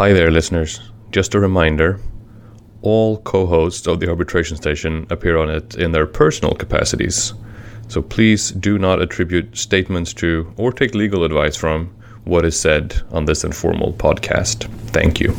Hi 0.00 0.14
there, 0.14 0.30
listeners. 0.30 0.80
Just 1.10 1.34
a 1.34 1.38
reminder 1.38 2.00
all 2.80 3.18
co 3.18 3.44
hosts 3.44 3.86
of 3.86 4.00
the 4.00 4.08
arbitration 4.08 4.56
station 4.56 5.06
appear 5.10 5.36
on 5.36 5.50
it 5.50 5.74
in 5.74 5.92
their 5.92 6.06
personal 6.06 6.54
capacities. 6.54 7.34
So 7.88 8.00
please 8.00 8.50
do 8.50 8.78
not 8.78 9.02
attribute 9.02 9.58
statements 9.58 10.14
to 10.14 10.54
or 10.56 10.72
take 10.72 10.94
legal 10.94 11.22
advice 11.22 11.54
from 11.54 11.94
what 12.24 12.46
is 12.46 12.58
said 12.58 12.98
on 13.10 13.26
this 13.26 13.44
informal 13.44 13.92
podcast. 13.92 14.70
Thank 14.88 15.20
you. 15.20 15.36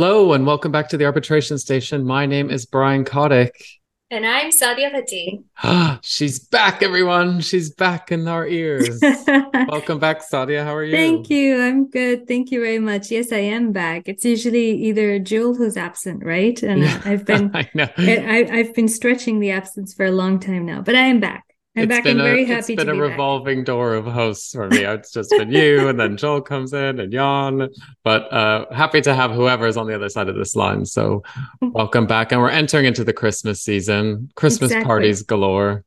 Hello 0.00 0.32
and 0.32 0.46
welcome 0.46 0.72
back 0.72 0.88
to 0.88 0.96
the 0.96 1.04
arbitration 1.04 1.58
station. 1.58 2.06
My 2.06 2.24
name 2.24 2.48
is 2.48 2.64
Brian 2.64 3.04
Kotick. 3.04 3.50
And 4.10 4.24
I'm 4.24 4.48
Saadia 4.50 4.90
Fati. 4.90 5.44
Ah, 5.62 5.98
she's 6.02 6.38
back, 6.38 6.82
everyone. 6.82 7.40
She's 7.42 7.68
back 7.68 8.10
in 8.10 8.26
our 8.26 8.46
ears. 8.46 8.98
welcome 9.68 9.98
back, 9.98 10.22
Saadia. 10.22 10.64
How 10.64 10.74
are 10.74 10.84
you? 10.84 10.96
Thank 10.96 11.28
you. 11.28 11.60
I'm 11.60 11.90
good. 11.90 12.26
Thank 12.26 12.50
you 12.50 12.62
very 12.62 12.78
much. 12.78 13.10
Yes, 13.10 13.30
I 13.30 13.40
am 13.40 13.72
back. 13.72 14.08
It's 14.08 14.24
usually 14.24 14.70
either 14.84 15.18
Joel 15.18 15.54
who's 15.54 15.76
absent, 15.76 16.24
right? 16.24 16.62
And 16.62 16.80
yeah, 16.80 17.02
I've 17.04 17.26
been 17.26 17.50
I 17.54 17.68
know. 17.74 17.88
I, 17.98 18.48
I've 18.50 18.72
been 18.72 18.88
stretching 18.88 19.38
the 19.38 19.50
absence 19.50 19.92
for 19.92 20.06
a 20.06 20.12
long 20.12 20.40
time 20.40 20.64
now, 20.64 20.80
but 20.80 20.94
I 20.94 21.02
am 21.02 21.20
back. 21.20 21.49
I'm 21.76 21.84
it's 21.84 21.88
back 21.88 22.02
been 22.04 22.18
and 22.18 22.26
very 22.26 22.44
happy 22.44 22.72
It's 22.74 22.84
been 22.84 22.86
to 22.86 22.92
a 22.92 22.94
be 22.94 23.00
revolving 23.00 23.58
back. 23.58 23.66
door 23.66 23.94
of 23.94 24.04
hosts 24.04 24.52
for 24.52 24.68
me. 24.68 24.78
It's 24.84 25.12
just 25.12 25.30
been 25.30 25.52
you, 25.52 25.88
and 25.88 26.00
then 26.00 26.16
Joel 26.16 26.40
comes 26.40 26.72
in, 26.72 26.98
and 26.98 27.12
Jan. 27.12 27.68
But 28.02 28.32
uh, 28.32 28.66
happy 28.72 29.00
to 29.02 29.14
have 29.14 29.30
whoever 29.30 29.68
is 29.68 29.76
on 29.76 29.86
the 29.86 29.94
other 29.94 30.08
side 30.08 30.28
of 30.28 30.34
this 30.34 30.56
line. 30.56 30.84
So, 30.84 31.22
welcome 31.60 32.06
back, 32.08 32.32
and 32.32 32.40
we're 32.40 32.50
entering 32.50 32.86
into 32.86 33.04
the 33.04 33.12
Christmas 33.12 33.62
season. 33.62 34.30
Christmas 34.34 34.72
Exactly. 34.72 34.84
parties 34.86 35.22
galore. 35.22 35.84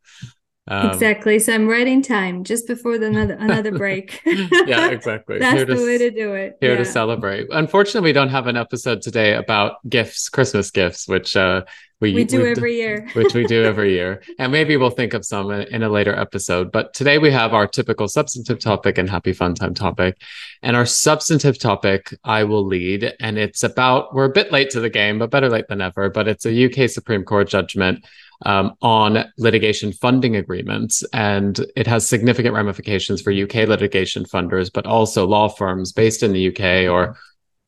Um, 0.68 0.92
exactly. 0.92 1.40
So 1.40 1.54
I'm 1.54 1.68
right 1.68 1.88
in 1.88 2.02
time, 2.02 2.44
just 2.44 2.68
before 2.68 2.98
the 2.98 3.08
another 3.08 3.34
another 3.34 3.72
break. 3.78 4.22
yeah, 4.26 4.90
exactly. 4.90 5.40
That's 5.40 5.58
Here 5.58 5.66
the 5.66 5.76
to 5.76 5.86
way 5.86 5.98
to 5.98 6.12
do 6.12 6.34
it. 6.34 6.58
here 6.62 6.72
yeah. 6.72 6.78
to 6.78 6.86
celebrate. 6.86 7.48
Unfortunately, 7.52 8.10
we 8.10 8.14
don't 8.14 8.30
have 8.30 8.48
an 8.48 8.56
episode 8.56 9.02
today 9.02 9.34
about 9.34 9.88
gifts, 9.90 10.30
Christmas 10.30 10.72
gifts, 10.72 11.08
which 11.08 11.36
uh, 11.36 11.64
we 12.04 12.14
we 12.14 12.26
do 12.26 12.46
every 12.46 12.76
year. 12.76 13.10
which 13.14 13.34
we 13.34 13.46
do 13.46 13.64
every 13.64 13.94
year. 13.94 14.22
And 14.38 14.52
maybe 14.52 14.76
we'll 14.78 14.90
think 14.90 15.14
of 15.14 15.26
some 15.26 15.52
in, 15.52 15.62
in 15.74 15.84
a 15.84 15.90
later 15.90 16.14
episode. 16.14 16.72
But 16.72 16.94
today 16.94 17.18
we 17.18 17.32
have 17.32 17.54
our 17.54 17.66
typical 17.66 18.08
substantive 18.08 18.60
topic 18.60 18.98
and 18.98 19.10
happy 19.10 19.32
fun 19.32 19.56
time 19.56 19.74
topic. 19.74 20.22
And 20.62 20.76
our 20.76 20.86
substantive 20.86 21.60
topic 21.60 22.14
I 22.24 22.44
will 22.44 22.66
lead. 22.66 23.14
And 23.22 23.38
it's 23.38 23.64
about, 23.64 24.14
we're 24.14 24.26
a 24.26 24.30
bit 24.30 24.52
late 24.52 24.70
to 24.72 24.82
the 24.82 24.90
game, 24.90 25.20
but 25.20 25.30
better 25.30 25.50
late 25.50 25.68
than 25.68 25.80
ever. 25.82 26.10
But 26.10 26.28
it's 26.28 26.46
a 26.46 26.66
UK 26.66 26.90
Supreme 26.90 27.24
Court 27.24 27.48
judgment 27.48 28.06
um, 28.46 28.74
on 28.82 29.26
litigation 29.38 29.92
funding 29.92 30.36
agreements. 30.36 31.04
And 31.14 31.60
it 31.76 31.88
has 31.88 32.08
significant 32.08 32.54
ramifications 32.56 33.22
for 33.22 33.32
UK 33.32 33.68
litigation 33.68 34.26
funders, 34.26 34.70
but 34.74 34.86
also 34.86 35.26
law 35.26 35.48
firms 35.48 35.92
based 35.92 36.24
in 36.24 36.34
the 36.34 36.50
UK 36.50 36.92
or 36.92 37.18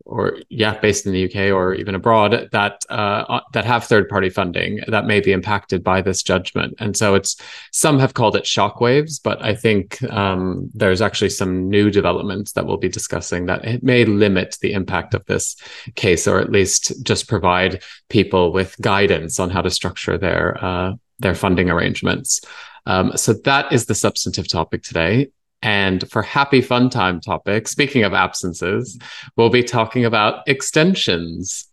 or 0.05 0.37
yeah, 0.49 0.79
based 0.79 1.05
in 1.05 1.13
the 1.13 1.25
UK 1.25 1.51
or 1.51 1.73
even 1.73 1.95
abroad 1.95 2.49
that 2.51 2.85
uh, 2.89 3.39
that 3.53 3.65
have 3.65 3.83
third 3.83 4.07
party 4.07 4.29
funding 4.29 4.81
that 4.87 5.05
may 5.05 5.19
be 5.19 5.31
impacted 5.31 5.83
by 5.83 6.01
this 6.01 6.21
judgment. 6.21 6.75
And 6.79 6.95
so 6.95 7.15
it's 7.15 7.35
some 7.71 7.97
have 7.99 8.13
called 8.13 8.35
it 8.35 8.43
shockwaves, 8.43 9.19
but 9.21 9.43
I 9.43 9.55
think 9.55 10.01
um, 10.11 10.69
there's 10.73 11.01
actually 11.01 11.31
some 11.31 11.69
new 11.69 11.89
developments 11.89 12.51
that 12.51 12.65
we'll 12.65 12.77
be 12.77 12.89
discussing 12.89 13.47
that 13.47 13.65
it 13.65 13.83
may 13.83 14.05
limit 14.05 14.57
the 14.61 14.73
impact 14.73 15.15
of 15.15 15.25
this 15.25 15.55
case, 15.95 16.27
or 16.27 16.39
at 16.39 16.51
least 16.51 17.03
just 17.03 17.27
provide 17.27 17.81
people 18.09 18.51
with 18.51 18.79
guidance 18.81 19.39
on 19.39 19.49
how 19.49 19.61
to 19.61 19.71
structure 19.71 20.17
their 20.17 20.63
uh, 20.63 20.93
their 21.19 21.35
funding 21.35 21.69
arrangements. 21.69 22.41
Um, 22.85 23.17
so 23.17 23.33
that 23.33 23.73
is 23.73 23.87
the 23.87 23.95
substantive 23.95 24.47
topic 24.47 24.83
today. 24.83 25.29
And 25.61 26.09
for 26.11 26.21
happy 26.21 26.61
fun 26.61 26.89
time 26.89 27.19
topic, 27.19 27.67
speaking 27.67 28.03
of 28.03 28.13
absences, 28.13 28.99
we'll 29.35 29.49
be 29.49 29.63
talking 29.63 30.05
about 30.05 30.47
extensions. 30.47 31.67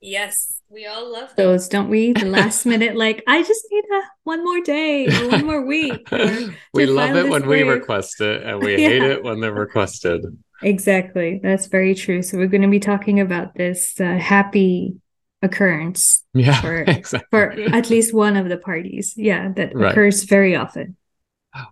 Yes, 0.00 0.60
we 0.68 0.86
all 0.86 1.12
love. 1.12 1.34
Those, 1.36 1.68
don't 1.68 1.88
we? 1.88 2.12
The 2.12 2.26
last 2.26 2.64
minute, 2.72 2.96
like, 2.96 3.22
I 3.26 3.42
just 3.42 3.64
need 3.70 3.84
a 3.92 4.00
one 4.24 4.44
more 4.44 4.60
day 4.60 5.06
or 5.06 5.28
one 5.28 5.44
more 5.46 5.62
week. 5.66 6.08
we 6.72 6.86
love 6.86 7.10
it 7.16 7.22
this 7.24 7.30
when 7.30 7.46
we 7.48 7.62
request 7.62 8.20
it, 8.20 8.42
and 8.44 8.62
we 8.62 8.72
Yeah. 8.76 8.88
hate 8.88 9.02
it 9.02 9.24
when 9.24 9.40
they're 9.40 9.52
requested. 9.52 10.24
Exactly. 10.62 11.40
That's 11.42 11.66
very 11.66 11.94
true. 11.94 12.22
So 12.22 12.38
we're 12.38 12.46
going 12.46 12.62
to 12.62 12.68
be 12.68 12.78
talking 12.80 13.18
about 13.18 13.54
this 13.56 14.00
uh, 14.00 14.16
happy 14.18 14.94
occurrence 15.42 16.22
Yeah, 16.34 16.60
For- 16.60 16.82
exactly. 16.86 17.26
for 17.30 17.50
at 17.74 17.90
least 17.90 18.14
one 18.14 18.36
of 18.36 18.48
the 18.48 18.56
parties. 18.58 19.14
Yeah, 19.16 19.50
that 19.56 19.74
Right. 19.74 19.90
occurs 19.90 20.22
very 20.22 20.54
often. 20.54 20.96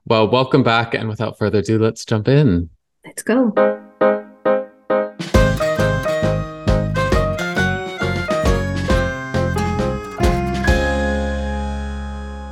Well, 0.04 0.28
welcome 0.28 0.62
back, 0.62 0.94
and 0.94 1.08
without 1.08 1.38
further 1.38 1.60
ado, 1.60 1.78
let's 1.78 2.04
jump 2.04 2.28
in. 2.28 2.68
Let's 3.04 3.22
go. 3.22 3.52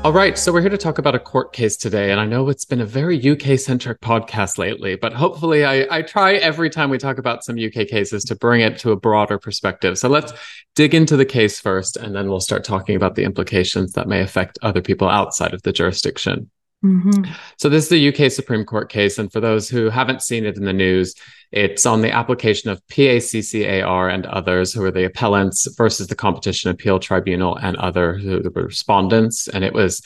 All 0.04 0.14
right, 0.14 0.38
so 0.38 0.52
we're 0.52 0.62
here 0.62 0.70
to 0.70 0.78
talk 0.78 0.96
about 0.96 1.14
a 1.14 1.18
court 1.18 1.52
case 1.52 1.76
today, 1.76 2.12
and 2.12 2.18
I 2.18 2.24
know 2.24 2.48
it's 2.48 2.64
been 2.64 2.80
a 2.80 2.86
very 2.86 3.18
UK 3.18 3.58
centric 3.58 4.00
podcast 4.00 4.56
lately, 4.56 4.96
but 4.96 5.12
hopefully, 5.12 5.66
I, 5.66 5.86
I 5.90 6.00
try 6.00 6.34
every 6.34 6.70
time 6.70 6.88
we 6.88 6.96
talk 6.96 7.18
about 7.18 7.44
some 7.44 7.58
UK 7.58 7.86
cases 7.88 8.24
to 8.24 8.36
bring 8.36 8.62
it 8.62 8.78
to 8.78 8.92
a 8.92 8.96
broader 8.96 9.38
perspective. 9.38 9.98
So 9.98 10.08
let's 10.08 10.32
dig 10.74 10.94
into 10.94 11.16
the 11.16 11.26
case 11.26 11.60
first, 11.60 11.98
and 11.98 12.14
then 12.14 12.30
we'll 12.30 12.40
start 12.40 12.64
talking 12.64 12.96
about 12.96 13.16
the 13.16 13.24
implications 13.24 13.92
that 13.92 14.08
may 14.08 14.22
affect 14.22 14.58
other 14.62 14.80
people 14.80 15.10
outside 15.10 15.52
of 15.52 15.60
the 15.60 15.72
jurisdiction. 15.72 16.50
Mhm. 16.84 17.28
So 17.56 17.68
this 17.68 17.84
is 17.84 17.90
the 17.90 17.98
UK 17.98 18.30
Supreme 18.30 18.64
Court 18.64 18.88
case, 18.88 19.18
and 19.18 19.32
for 19.32 19.40
those 19.40 19.68
who 19.68 19.90
haven't 19.90 20.22
seen 20.22 20.46
it 20.46 20.56
in 20.56 20.64
the 20.64 20.72
news, 20.72 21.14
it's 21.50 21.84
on 21.86 22.02
the 22.02 22.12
application 22.12 22.70
of 22.70 22.86
PACCAR 22.86 24.14
and 24.14 24.26
others 24.26 24.72
who 24.72 24.84
are 24.84 24.92
the 24.92 25.04
appellants 25.04 25.66
versus 25.76 26.06
the 26.06 26.14
Competition 26.14 26.70
Appeal 26.70 27.00
Tribunal 27.00 27.56
and 27.56 27.76
other 27.78 28.20
respondents, 28.54 29.48
and 29.48 29.64
it 29.64 29.72
was 29.72 30.02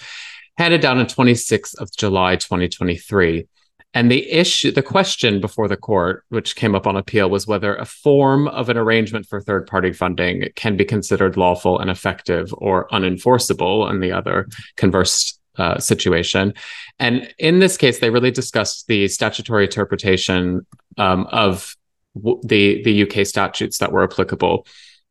handed 0.56 0.81
down 0.81 0.99
on 0.99 1.06
26th 1.06 1.75
of 1.78 1.91
July 1.93 2.37
2023. 2.37 3.47
And 3.94 4.11
the 4.11 4.31
issue, 4.31 4.71
the 4.71 4.81
question 4.81 5.43
before 5.43 5.69
the 5.69 5.77
court, 5.77 6.25
which 6.31 6.56
came 6.56 6.75
up 6.75 6.87
on 6.87 6.97
appeal, 6.97 7.28
was 7.28 7.47
whether 7.47 7.77
a 7.77 7.84
form 7.84 8.49
of 8.49 8.71
an 8.71 8.78
arrangement 8.78 9.27
for 9.27 9.43
third 9.43 9.66
party 9.66 9.93
funding 9.93 10.49
can 10.56 10.78
be 10.78 10.87
considered 10.87 11.37
lawful 11.37 11.78
and 11.78 11.91
effective 11.91 12.55
or 12.56 12.88
unenforceable 12.88 13.91
and 13.91 14.03
the 14.03 14.12
other 14.12 14.49
converse 14.78 15.38
uh, 15.59 15.79
situation. 15.79 16.55
And 16.99 17.33
in 17.39 17.59
this 17.59 17.77
case, 17.77 17.99
they 17.99 18.11
really 18.11 18.31
discussed 18.31 18.87
the 18.87 19.09
statutory 19.09 19.65
interpretation 19.65 20.67
um, 20.99 21.27
of 21.31 21.77
w- 22.15 22.41
the 22.45 22.83
the 22.83 23.03
UK 23.03 23.27
statutes 23.27 23.79
that 23.79 23.93
were 23.93 24.05
applicable, 24.05 24.67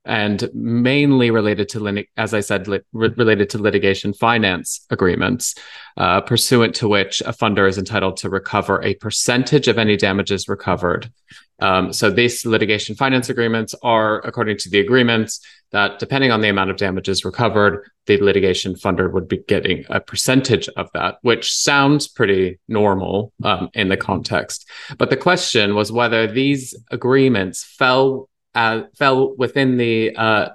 and 0.05 0.49
mainly 0.53 1.29
related 1.31 1.69
to, 1.69 1.79
lit- 1.79 2.07
as 2.17 2.33
I 2.33 2.39
said, 2.39 2.67
related 2.91 3.49
to 3.51 3.61
litigation 3.61 4.13
finance 4.13 4.85
agreements, 4.89 5.55
uh, 5.97 6.21
pursuant 6.21 6.75
to 6.75 6.87
which 6.87 7.21
a 7.21 7.33
funder 7.33 7.67
is 7.67 7.77
entitled 7.77 8.17
to 8.17 8.29
recover 8.29 8.81
a 8.81 8.95
percentage 8.95 9.67
of 9.67 9.77
any 9.77 9.95
damages 9.95 10.47
recovered. 10.47 11.11
Um, 11.61 11.93
so 11.93 12.09
these 12.09 12.45
litigation 12.45 12.95
finance 12.95 13.29
agreements 13.29 13.75
are, 13.83 14.19
according 14.21 14.57
to 14.57 14.69
the 14.69 14.79
agreements, 14.79 15.39
that 15.71 15.99
depending 15.99 16.31
on 16.31 16.41
the 16.41 16.49
amount 16.49 16.71
of 16.71 16.77
damages 16.77 17.23
recovered, 17.23 17.89
the 18.07 18.17
litigation 18.17 18.73
funder 18.73 19.11
would 19.11 19.27
be 19.27 19.37
getting 19.47 19.85
a 19.89 20.01
percentage 20.01 20.67
of 20.69 20.89
that, 20.93 21.19
which 21.21 21.53
sounds 21.53 22.07
pretty 22.07 22.59
normal 22.67 23.31
um, 23.43 23.69
in 23.73 23.89
the 23.89 23.97
context. 23.97 24.67
But 24.97 25.11
the 25.11 25.17
question 25.17 25.75
was 25.75 25.91
whether 25.91 26.27
these 26.27 26.75
agreements 26.89 27.63
fell 27.63 28.27
uh, 28.53 28.81
fell 28.97 29.33
within 29.37 29.77
the 29.77 30.13
uh, 30.13 30.49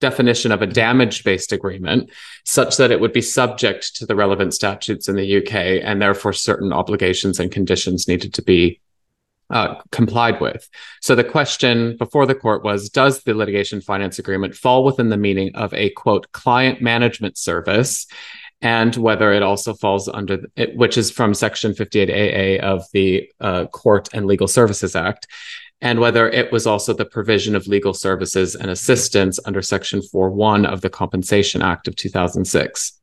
definition 0.00 0.52
of 0.52 0.62
a 0.62 0.66
damage-based 0.66 1.50
agreement, 1.50 2.10
such 2.44 2.76
that 2.76 2.92
it 2.92 3.00
would 3.00 3.12
be 3.12 3.20
subject 3.20 3.96
to 3.96 4.06
the 4.06 4.14
relevant 4.14 4.54
statutes 4.54 5.08
in 5.08 5.16
the 5.16 5.38
UK, 5.38 5.82
and 5.82 6.00
therefore 6.00 6.32
certain 6.32 6.72
obligations 6.72 7.40
and 7.40 7.50
conditions 7.50 8.06
needed 8.06 8.32
to 8.34 8.42
be 8.42 8.80
uh, 9.50 9.76
complied 9.92 10.40
with. 10.40 10.68
So 11.00 11.14
the 11.14 11.24
question 11.24 11.96
before 11.96 12.26
the 12.26 12.34
court 12.34 12.64
was 12.64 12.90
Does 12.90 13.22
the 13.22 13.34
litigation 13.34 13.80
finance 13.80 14.18
agreement 14.18 14.54
fall 14.54 14.84
within 14.84 15.08
the 15.08 15.16
meaning 15.16 15.54
of 15.54 15.72
a 15.74 15.90
quote 15.90 16.30
client 16.32 16.82
management 16.82 17.38
service? 17.38 18.06
And 18.60 18.94
whether 18.96 19.32
it 19.32 19.42
also 19.42 19.72
falls 19.72 20.08
under 20.08 20.40
it, 20.56 20.76
which 20.76 20.98
is 20.98 21.10
from 21.12 21.32
Section 21.32 21.72
58AA 21.72 22.58
of 22.60 22.84
the 22.92 23.30
uh, 23.40 23.66
Court 23.66 24.08
and 24.12 24.26
Legal 24.26 24.48
Services 24.48 24.96
Act, 24.96 25.28
and 25.80 26.00
whether 26.00 26.28
it 26.28 26.50
was 26.50 26.66
also 26.66 26.92
the 26.92 27.04
provision 27.04 27.54
of 27.54 27.68
legal 27.68 27.94
services 27.94 28.56
and 28.56 28.70
assistance 28.70 29.38
under 29.44 29.62
Section 29.62 30.00
4.1 30.00 30.66
of 30.66 30.80
the 30.80 30.90
Compensation 30.90 31.62
Act 31.62 31.86
of 31.86 31.94
2006. 31.94 33.00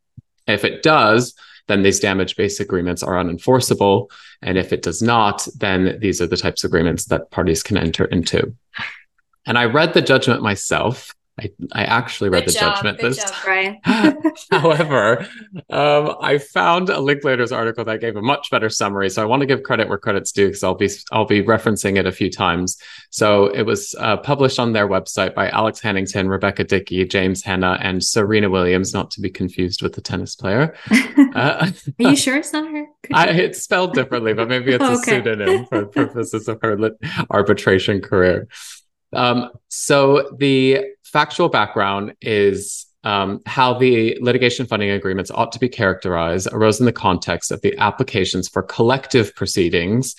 If 0.48 0.66
it 0.66 0.84
does, 0.84 1.34
then 1.68 1.84
these 1.84 2.00
damage 2.00 2.36
based 2.36 2.60
agreements 2.60 3.04
are 3.04 3.16
unenforceable. 3.16 4.10
And 4.42 4.58
if 4.58 4.72
it 4.72 4.82
does 4.82 5.02
not, 5.02 5.48
then 5.58 5.98
these 6.00 6.22
are 6.22 6.28
the 6.28 6.38
types 6.38 6.64
of 6.64 6.70
agreements 6.70 7.06
that 7.06 7.32
parties 7.32 7.64
can 7.64 7.78
enter 7.78 8.06
into. 8.06 8.56
And 9.46 9.58
I 9.58 9.66
read 9.66 9.94
the 9.94 10.02
judgment 10.02 10.42
myself. 10.42 11.14
I, 11.38 11.50
I 11.74 11.84
actually 11.84 12.30
read 12.30 12.46
Good 12.46 12.56
the 12.56 12.60
job. 12.60 12.76
judgment 12.76 13.00
this 13.00 13.18
job, 13.18 13.34
Brian. 13.44 13.78
However, 14.52 15.28
um, 15.70 16.16
I 16.22 16.38
found 16.38 16.90
a 16.90 16.96
Linklaters 16.96 17.54
article 17.56 17.84
that 17.86 18.00
gave 18.00 18.16
a 18.16 18.22
much 18.22 18.50
better 18.50 18.70
summary. 18.70 19.10
So 19.10 19.22
I 19.22 19.26
want 19.26 19.42
to 19.42 19.46
give 19.46 19.64
credit 19.64 19.90
where 19.90 19.98
credit's 19.98 20.32
due 20.32 20.48
because 20.48 20.64
I'll 20.64 20.76
be 20.76 20.90
I'll 21.12 21.26
be 21.26 21.44
referencing 21.44 21.98
it 21.98 22.06
a 22.06 22.12
few 22.14 22.32
times. 22.32 22.78
So 23.10 23.48
it 23.48 23.64
was 23.64 23.94
uh, 24.00 24.18
published 24.18 24.60
on 24.60 24.72
their 24.72 24.88
website 24.88 25.36
by 25.36 25.50
Alex 25.50 25.82
Hannington, 25.82 26.30
Rebecca 26.30 26.64
Dickey, 26.64 27.04
James 27.06 27.44
Hanna, 27.44 27.78
and 27.82 28.02
Serena 28.04 28.50
Williams, 28.50 28.94
not 28.94 29.12
to 29.12 29.22
be 29.22 29.30
confused 29.30 29.82
with 29.82 29.94
the 29.94 30.02
tennis 30.02 30.36
player. 30.36 30.76
Uh, 31.36 31.70
Are 32.00 32.10
you 32.12 32.16
sure 32.16 32.38
it's 32.38 32.54
not 32.54 32.72
her? 32.72 32.86
I, 33.14 33.28
it's 33.28 33.62
spelled 33.62 33.94
differently, 33.94 34.34
but 34.34 34.48
maybe 34.48 34.72
it's 34.72 34.82
okay. 34.84 34.94
a 34.94 34.98
pseudonym 34.98 35.66
for 35.66 35.86
purposes 35.86 36.48
of 36.48 36.62
her 36.62 36.78
lit- 36.78 36.98
arbitration 37.30 38.00
career. 38.00 38.48
Um, 39.16 39.50
so 39.70 40.36
the 40.38 40.86
factual 41.04 41.50
background 41.50 42.14
is 42.22 42.86
um, 43.06 43.42
how 43.46 43.78
the 43.78 44.18
litigation 44.20 44.66
funding 44.66 44.90
agreements 44.90 45.32
ought 45.32 45.52
to 45.52 45.60
be 45.60 45.70
characterized 45.70 46.48
arose 46.52 46.80
in 46.80 46.88
the 46.88 46.92
context 46.92 47.52
of 47.52 47.62
the 47.62 47.78
applications 47.78 48.50
for 48.50 48.64
collective 48.64 49.34
proceedings, 49.36 50.16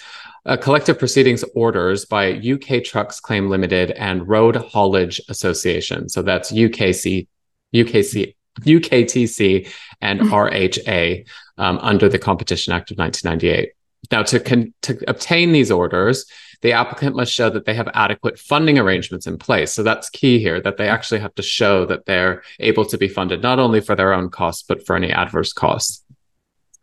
uh, 0.47 0.57
collective 0.57 0.97
proceedings 0.99 1.45
orders 1.55 2.05
by 2.05 2.35
UK 2.35 2.85
Trucks 2.85 3.19
Claim 3.19 3.51
Limited 3.51 3.91
and 3.91 4.27
Road 4.29 4.55
Haulage 4.55 5.21
Association. 5.29 6.09
So 6.09 6.23
that's 6.23 6.53
UKC, 6.53 7.27
UKC, 7.75 8.35
UKTC, 8.61 9.69
and 10.01 10.21
mm-hmm. 10.21 10.33
RHA 10.33 11.27
um, 11.59 11.79
under 11.83 12.09
the 12.09 12.21
Competition 12.21 12.73
Act 12.73 12.93
of 12.93 12.99
1998. 12.99 13.73
Now, 14.13 14.23
to, 14.23 14.39
con- 14.39 14.73
to 14.83 14.99
obtain 15.09 15.51
these 15.51 15.73
orders, 15.73 16.27
the 16.63 16.73
applicant 16.73 17.17
must 17.17 17.33
show 17.33 17.51
that 17.51 17.65
they 17.65 17.75
have 17.75 17.89
adequate 17.95 18.39
funding 18.39 18.79
arrangements 18.79 19.27
in 19.27 19.39
place. 19.39 19.73
So 19.73 19.83
that's 19.83 20.11
key 20.11 20.39
here 20.39 20.61
that 20.61 20.77
they 20.77 20.89
actually 20.89 21.21
have 21.21 21.35
to 21.37 21.43
show 21.43 21.87
that 21.87 22.07
they're 22.07 22.43
able 22.61 22.85
to 22.87 22.99
be 22.99 23.09
funded 23.09 23.43
not 23.43 23.59
only 23.59 23.81
for 23.81 23.95
their 23.95 24.13
own 24.13 24.31
costs, 24.31 24.63
but 24.63 24.87
for 24.87 24.97
any 24.97 25.11
adverse 25.11 25.53
costs. 25.53 26.05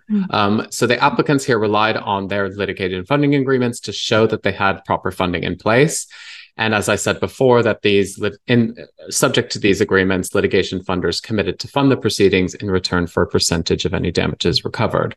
Mm-hmm. 0.10 0.36
Um, 0.36 0.68
so 0.70 0.86
the 0.86 1.02
applicants 1.02 1.46
here 1.46 1.58
relied 1.58 1.98
on 1.98 2.28
their 2.28 2.50
litigated 2.50 3.08
funding 3.08 3.36
agreements 3.36 3.80
to 3.82 3.94
show 3.94 4.28
that 4.28 4.44
they 4.44 4.52
had 4.52 4.84
proper 4.86 5.12
funding 5.12 5.44
in 5.44 5.58
place. 5.58 6.08
And 6.56 6.76
as 6.76 6.88
I 6.88 6.98
said 6.98 7.20
before, 7.20 7.64
that 7.64 7.82
these 7.82 8.22
in 8.48 8.78
subject 9.10 9.52
to 9.54 9.60
these 9.60 9.82
agreements, 9.82 10.36
litigation 10.36 10.84
funders 10.84 11.22
committed 11.22 11.58
to 11.60 11.68
fund 11.68 11.90
the 11.90 11.98
proceedings 11.98 12.54
in 12.54 12.70
return 12.70 13.08
for 13.08 13.24
a 13.24 13.28
percentage 13.28 13.86
of 13.86 13.94
any 13.94 14.12
damages 14.12 14.64
recovered. 14.64 15.16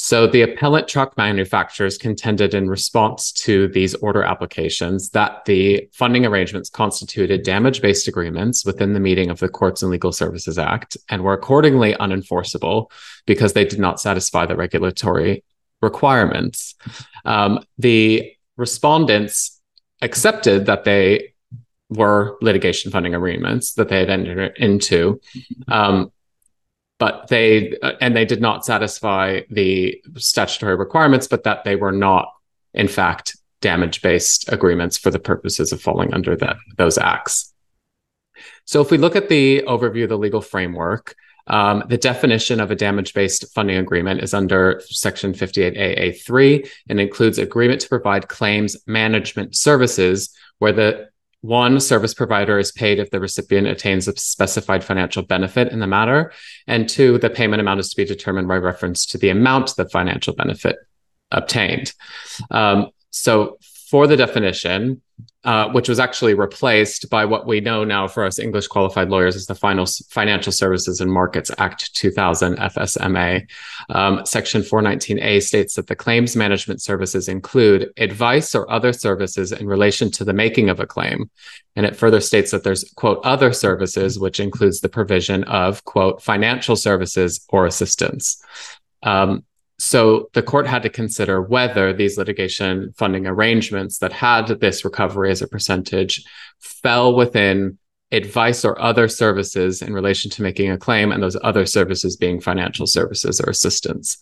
So 0.00 0.28
the 0.28 0.42
appellant 0.42 0.86
truck 0.86 1.16
manufacturers 1.16 1.98
contended 1.98 2.54
in 2.54 2.70
response 2.70 3.32
to 3.32 3.66
these 3.66 3.96
order 3.96 4.22
applications 4.22 5.10
that 5.10 5.44
the 5.44 5.88
funding 5.92 6.24
arrangements 6.24 6.70
constituted 6.70 7.42
damage 7.42 7.82
based 7.82 8.06
agreements 8.06 8.64
within 8.64 8.92
the 8.92 9.00
meaning 9.00 9.28
of 9.28 9.40
the 9.40 9.48
Courts 9.48 9.82
and 9.82 9.90
Legal 9.90 10.12
Services 10.12 10.56
Act 10.56 10.96
and 11.10 11.24
were 11.24 11.32
accordingly 11.32 11.94
unenforceable 11.94 12.92
because 13.26 13.54
they 13.54 13.64
did 13.64 13.80
not 13.80 14.00
satisfy 14.00 14.46
the 14.46 14.54
regulatory 14.54 15.42
requirements. 15.82 16.76
Um, 17.24 17.64
the 17.76 18.32
respondents 18.56 19.60
accepted 20.00 20.66
that 20.66 20.84
they 20.84 21.34
were 21.88 22.38
litigation 22.40 22.92
funding 22.92 23.16
agreements 23.16 23.74
that 23.74 23.88
they 23.88 23.98
had 23.98 24.10
entered 24.10 24.56
into. 24.58 25.20
Um, 25.66 26.12
but 26.98 27.28
they 27.28 27.76
uh, 27.82 27.92
and 28.00 28.16
they 28.16 28.24
did 28.24 28.40
not 28.40 28.64
satisfy 28.64 29.40
the 29.50 30.00
statutory 30.16 30.76
requirements, 30.76 31.26
but 31.26 31.44
that 31.44 31.64
they 31.64 31.76
were 31.76 31.92
not, 31.92 32.32
in 32.74 32.88
fact, 32.88 33.36
damage 33.60 34.02
based 34.02 34.50
agreements 34.52 34.98
for 34.98 35.10
the 35.10 35.18
purposes 35.18 35.72
of 35.72 35.80
falling 35.80 36.12
under 36.12 36.36
that 36.36 36.56
those 36.76 36.98
acts. 36.98 37.52
So, 38.64 38.80
if 38.80 38.90
we 38.90 38.98
look 38.98 39.16
at 39.16 39.28
the 39.28 39.62
overview 39.66 40.04
of 40.04 40.10
the 40.10 40.18
legal 40.18 40.40
framework, 40.40 41.14
um, 41.48 41.84
the 41.88 41.96
definition 41.96 42.60
of 42.60 42.70
a 42.70 42.76
damage 42.76 43.14
based 43.14 43.52
funding 43.54 43.78
agreement 43.78 44.20
is 44.22 44.34
under 44.34 44.82
Section 44.84 45.32
58AA3 45.32 46.68
and 46.88 47.00
includes 47.00 47.38
agreement 47.38 47.80
to 47.80 47.88
provide 47.88 48.28
claims 48.28 48.76
management 48.86 49.56
services 49.56 50.34
where 50.58 50.72
the 50.72 51.08
one 51.40 51.78
service 51.78 52.14
provider 52.14 52.58
is 52.58 52.72
paid 52.72 52.98
if 52.98 53.10
the 53.10 53.20
recipient 53.20 53.66
attains 53.68 54.08
a 54.08 54.16
specified 54.16 54.82
financial 54.82 55.22
benefit 55.22 55.68
in 55.68 55.78
the 55.78 55.86
matter. 55.86 56.32
And 56.66 56.88
two, 56.88 57.18
the 57.18 57.30
payment 57.30 57.60
amount 57.60 57.80
is 57.80 57.90
to 57.90 57.96
be 57.96 58.04
determined 58.04 58.48
by 58.48 58.56
reference 58.56 59.06
to 59.06 59.18
the 59.18 59.28
amount 59.28 59.76
the 59.76 59.88
financial 59.88 60.34
benefit 60.34 60.76
obtained. 61.30 61.92
Um, 62.50 62.88
so 63.10 63.58
for 63.88 64.06
the 64.06 64.16
definition, 64.16 65.02
uh, 65.44 65.68
which 65.70 65.88
was 65.88 66.00
actually 66.00 66.34
replaced 66.34 67.08
by 67.10 67.24
what 67.24 67.46
we 67.46 67.60
know 67.60 67.84
now 67.84 68.08
for 68.08 68.24
us 68.24 68.40
English 68.40 68.66
qualified 68.66 69.08
lawyers 69.08 69.36
as 69.36 69.46
the 69.46 69.54
Final 69.54 69.86
Financial 70.08 70.50
Services 70.50 71.00
and 71.00 71.12
Markets 71.12 71.50
Act 71.58 71.94
2000 71.94 72.56
FSMA. 72.56 73.48
Um, 73.88 74.26
Section 74.26 74.62
419A 74.62 75.40
states 75.40 75.74
that 75.74 75.86
the 75.86 75.94
claims 75.94 76.34
management 76.34 76.82
services 76.82 77.28
include 77.28 77.92
advice 77.98 78.54
or 78.54 78.68
other 78.70 78.92
services 78.92 79.52
in 79.52 79.68
relation 79.68 80.10
to 80.10 80.24
the 80.24 80.32
making 80.32 80.70
of 80.70 80.80
a 80.80 80.86
claim. 80.86 81.30
And 81.76 81.86
it 81.86 81.94
further 81.94 82.20
states 82.20 82.50
that 82.50 82.64
there's, 82.64 82.82
quote, 82.96 83.20
other 83.24 83.52
services, 83.52 84.18
which 84.18 84.40
includes 84.40 84.80
the 84.80 84.88
provision 84.88 85.44
of, 85.44 85.84
quote, 85.84 86.20
financial 86.20 86.74
services 86.74 87.46
or 87.50 87.64
assistance. 87.64 88.42
Um, 89.04 89.44
so 89.78 90.28
the 90.34 90.42
court 90.42 90.66
had 90.66 90.82
to 90.82 90.88
consider 90.88 91.40
whether 91.40 91.92
these 91.92 92.18
litigation 92.18 92.92
funding 92.96 93.26
arrangements 93.26 93.98
that 93.98 94.12
had 94.12 94.46
this 94.60 94.84
recovery 94.84 95.30
as 95.30 95.40
a 95.40 95.48
percentage 95.48 96.24
fell 96.58 97.14
within 97.14 97.78
advice 98.10 98.64
or 98.64 98.80
other 98.80 99.06
services 99.06 99.82
in 99.82 99.92
relation 99.92 100.30
to 100.30 100.42
making 100.42 100.70
a 100.70 100.78
claim, 100.78 101.12
and 101.12 101.22
those 101.22 101.36
other 101.42 101.66
services 101.66 102.16
being 102.16 102.40
financial 102.40 102.86
services 102.86 103.40
or 103.40 103.50
assistance. 103.50 104.18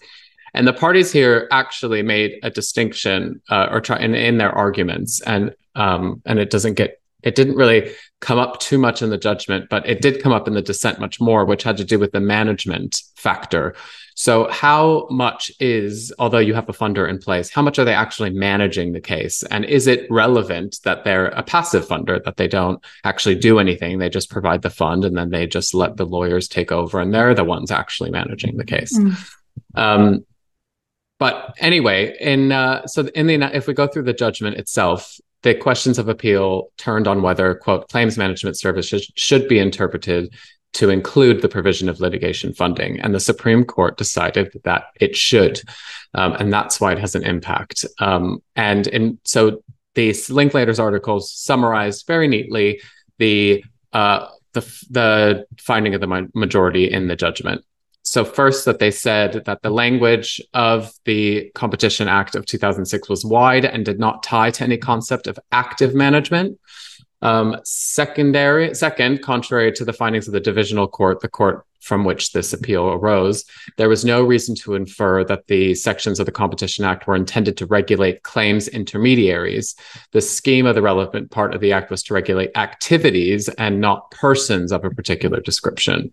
And 0.54 0.66
the 0.66 0.72
parties 0.72 1.12
here 1.12 1.48
actually 1.50 2.02
made 2.02 2.38
a 2.42 2.50
distinction, 2.50 3.40
uh, 3.50 3.68
or 3.70 3.80
try 3.80 3.98
in, 3.98 4.14
in 4.14 4.38
their 4.38 4.52
arguments, 4.52 5.20
and 5.22 5.54
um, 5.74 6.22
and 6.24 6.38
it 6.38 6.50
doesn't 6.50 6.74
get 6.74 7.00
it 7.22 7.34
didn't 7.34 7.56
really 7.56 7.90
come 8.20 8.38
up 8.38 8.60
too 8.60 8.78
much 8.78 9.02
in 9.02 9.10
the 9.10 9.18
judgment, 9.18 9.68
but 9.68 9.86
it 9.88 10.00
did 10.00 10.22
come 10.22 10.32
up 10.32 10.46
in 10.46 10.54
the 10.54 10.62
dissent 10.62 11.00
much 11.00 11.20
more, 11.20 11.44
which 11.44 11.62
had 11.62 11.76
to 11.76 11.84
do 11.84 11.98
with 11.98 12.12
the 12.12 12.20
management 12.20 13.02
factor. 13.16 13.74
So, 14.18 14.48
how 14.50 15.06
much 15.10 15.52
is, 15.60 16.10
although 16.18 16.38
you 16.38 16.54
have 16.54 16.70
a 16.70 16.72
funder 16.72 17.06
in 17.08 17.18
place, 17.18 17.50
how 17.50 17.60
much 17.60 17.78
are 17.78 17.84
they 17.84 17.92
actually 17.92 18.30
managing 18.30 18.94
the 18.94 19.00
case? 19.00 19.42
And 19.50 19.66
is 19.66 19.86
it 19.86 20.10
relevant 20.10 20.78
that 20.84 21.04
they're 21.04 21.26
a 21.28 21.42
passive 21.42 21.86
funder, 21.86 22.24
that 22.24 22.38
they 22.38 22.48
don't 22.48 22.82
actually 23.04 23.34
do 23.34 23.58
anything? 23.58 23.98
They 23.98 24.08
just 24.08 24.30
provide 24.30 24.62
the 24.62 24.70
fund 24.70 25.04
and 25.04 25.18
then 25.18 25.28
they 25.28 25.46
just 25.46 25.74
let 25.74 25.98
the 25.98 26.06
lawyers 26.06 26.48
take 26.48 26.72
over 26.72 26.98
and 26.98 27.12
they're 27.12 27.34
the 27.34 27.44
ones 27.44 27.70
actually 27.70 28.10
managing 28.10 28.56
the 28.56 28.64
case. 28.64 28.98
Mm. 28.98 29.16
Um, 29.74 30.26
but 31.18 31.54
anyway, 31.58 32.16
in 32.18 32.52
uh, 32.52 32.86
so 32.86 33.08
in 33.08 33.26
the 33.26 33.34
if 33.54 33.66
we 33.66 33.74
go 33.74 33.86
through 33.86 34.04
the 34.04 34.14
judgment 34.14 34.56
itself, 34.56 35.18
the 35.42 35.54
questions 35.54 35.98
of 35.98 36.08
appeal 36.08 36.72
turned 36.78 37.06
on 37.06 37.20
whether 37.20 37.54
quote 37.54 37.88
claims 37.90 38.16
management 38.16 38.58
services 38.58 39.12
should 39.14 39.46
be 39.46 39.58
interpreted 39.58 40.34
to 40.76 40.90
include 40.90 41.40
the 41.40 41.48
provision 41.48 41.88
of 41.88 42.00
litigation 42.00 42.52
funding. 42.52 43.00
And 43.00 43.14
the 43.14 43.20
Supreme 43.20 43.64
Court 43.64 43.96
decided 43.96 44.60
that 44.64 44.84
it 45.00 45.16
should. 45.16 45.62
Um, 46.12 46.34
and 46.34 46.52
that's 46.52 46.80
why 46.80 46.92
it 46.92 46.98
has 46.98 47.14
an 47.14 47.24
impact. 47.24 47.86
Um, 47.98 48.42
and 48.56 48.86
in, 48.86 49.18
so 49.24 49.62
the 49.94 50.10
Linklaters 50.10 50.78
articles 50.78 51.32
summarized 51.32 52.06
very 52.06 52.28
neatly 52.28 52.82
the, 53.16 53.64
uh, 53.94 54.26
the, 54.52 54.60
the 54.90 55.46
finding 55.58 55.94
of 55.94 56.02
the 56.02 56.28
majority 56.34 56.90
in 56.90 57.08
the 57.08 57.16
judgment. 57.16 57.64
So, 58.02 58.24
first, 58.24 58.66
that 58.66 58.78
they 58.78 58.92
said 58.92 59.44
that 59.46 59.62
the 59.62 59.70
language 59.70 60.40
of 60.54 60.92
the 61.06 61.50
Competition 61.56 62.06
Act 62.06 62.36
of 62.36 62.46
2006 62.46 63.08
was 63.08 63.24
wide 63.24 63.64
and 63.64 63.84
did 63.84 63.98
not 63.98 64.22
tie 64.22 64.52
to 64.52 64.62
any 64.62 64.76
concept 64.76 65.26
of 65.26 65.40
active 65.50 65.92
management. 65.92 66.60
Um, 67.22 67.56
secondary, 67.64 68.74
second, 68.74 69.22
contrary 69.22 69.72
to 69.72 69.84
the 69.84 69.92
findings 69.92 70.26
of 70.28 70.34
the 70.34 70.40
divisional 70.40 70.86
court, 70.86 71.20
the 71.20 71.28
court 71.28 71.64
from 71.80 72.04
which 72.04 72.32
this 72.32 72.52
appeal 72.52 72.88
arose, 72.88 73.44
there 73.76 73.88
was 73.88 74.04
no 74.04 74.22
reason 74.22 74.56
to 74.56 74.74
infer 74.74 75.22
that 75.24 75.46
the 75.46 75.74
sections 75.74 76.18
of 76.18 76.26
the 76.26 76.32
Competition 76.32 76.84
Act 76.84 77.06
were 77.06 77.14
intended 77.14 77.56
to 77.56 77.66
regulate 77.66 78.24
claims 78.24 78.66
intermediaries. 78.66 79.76
The 80.10 80.20
scheme 80.20 80.66
of 80.66 80.74
the 80.74 80.82
relevant 80.82 81.30
part 81.30 81.54
of 81.54 81.60
the 81.60 81.72
act 81.72 81.90
was 81.90 82.02
to 82.04 82.14
regulate 82.14 82.50
activities 82.56 83.48
and 83.50 83.80
not 83.80 84.10
persons 84.10 84.72
of 84.72 84.84
a 84.84 84.90
particular 84.90 85.40
description. 85.40 86.12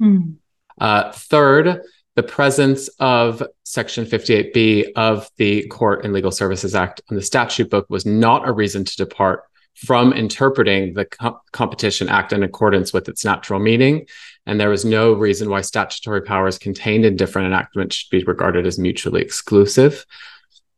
Mm. 0.00 0.36
Uh, 0.80 1.10
third, 1.12 1.82
the 2.14 2.22
presence 2.22 2.88
of 3.00 3.42
Section 3.64 4.04
58B 4.04 4.92
of 4.94 5.28
the 5.36 5.66
Court 5.68 6.04
and 6.04 6.12
Legal 6.12 6.30
Services 6.30 6.74
Act 6.74 7.00
on 7.10 7.16
the 7.16 7.22
statute 7.22 7.68
book 7.68 7.86
was 7.88 8.06
not 8.06 8.48
a 8.48 8.52
reason 8.52 8.84
to 8.84 8.96
depart 8.96 9.42
from 9.76 10.12
interpreting 10.12 10.94
the 10.94 11.06
Co- 11.06 11.40
Competition 11.52 12.08
Act 12.08 12.32
in 12.32 12.42
accordance 12.42 12.92
with 12.92 13.08
its 13.08 13.24
natural 13.24 13.60
meaning. 13.60 14.06
And 14.46 14.60
there 14.60 14.68
was 14.68 14.84
no 14.84 15.12
reason 15.12 15.48
why 15.48 15.62
statutory 15.62 16.22
powers 16.22 16.58
contained 16.58 17.04
in 17.04 17.16
different 17.16 17.46
enactments 17.46 17.96
should 17.96 18.10
be 18.10 18.24
regarded 18.24 18.66
as 18.66 18.78
mutually 18.78 19.22
exclusive. 19.22 20.04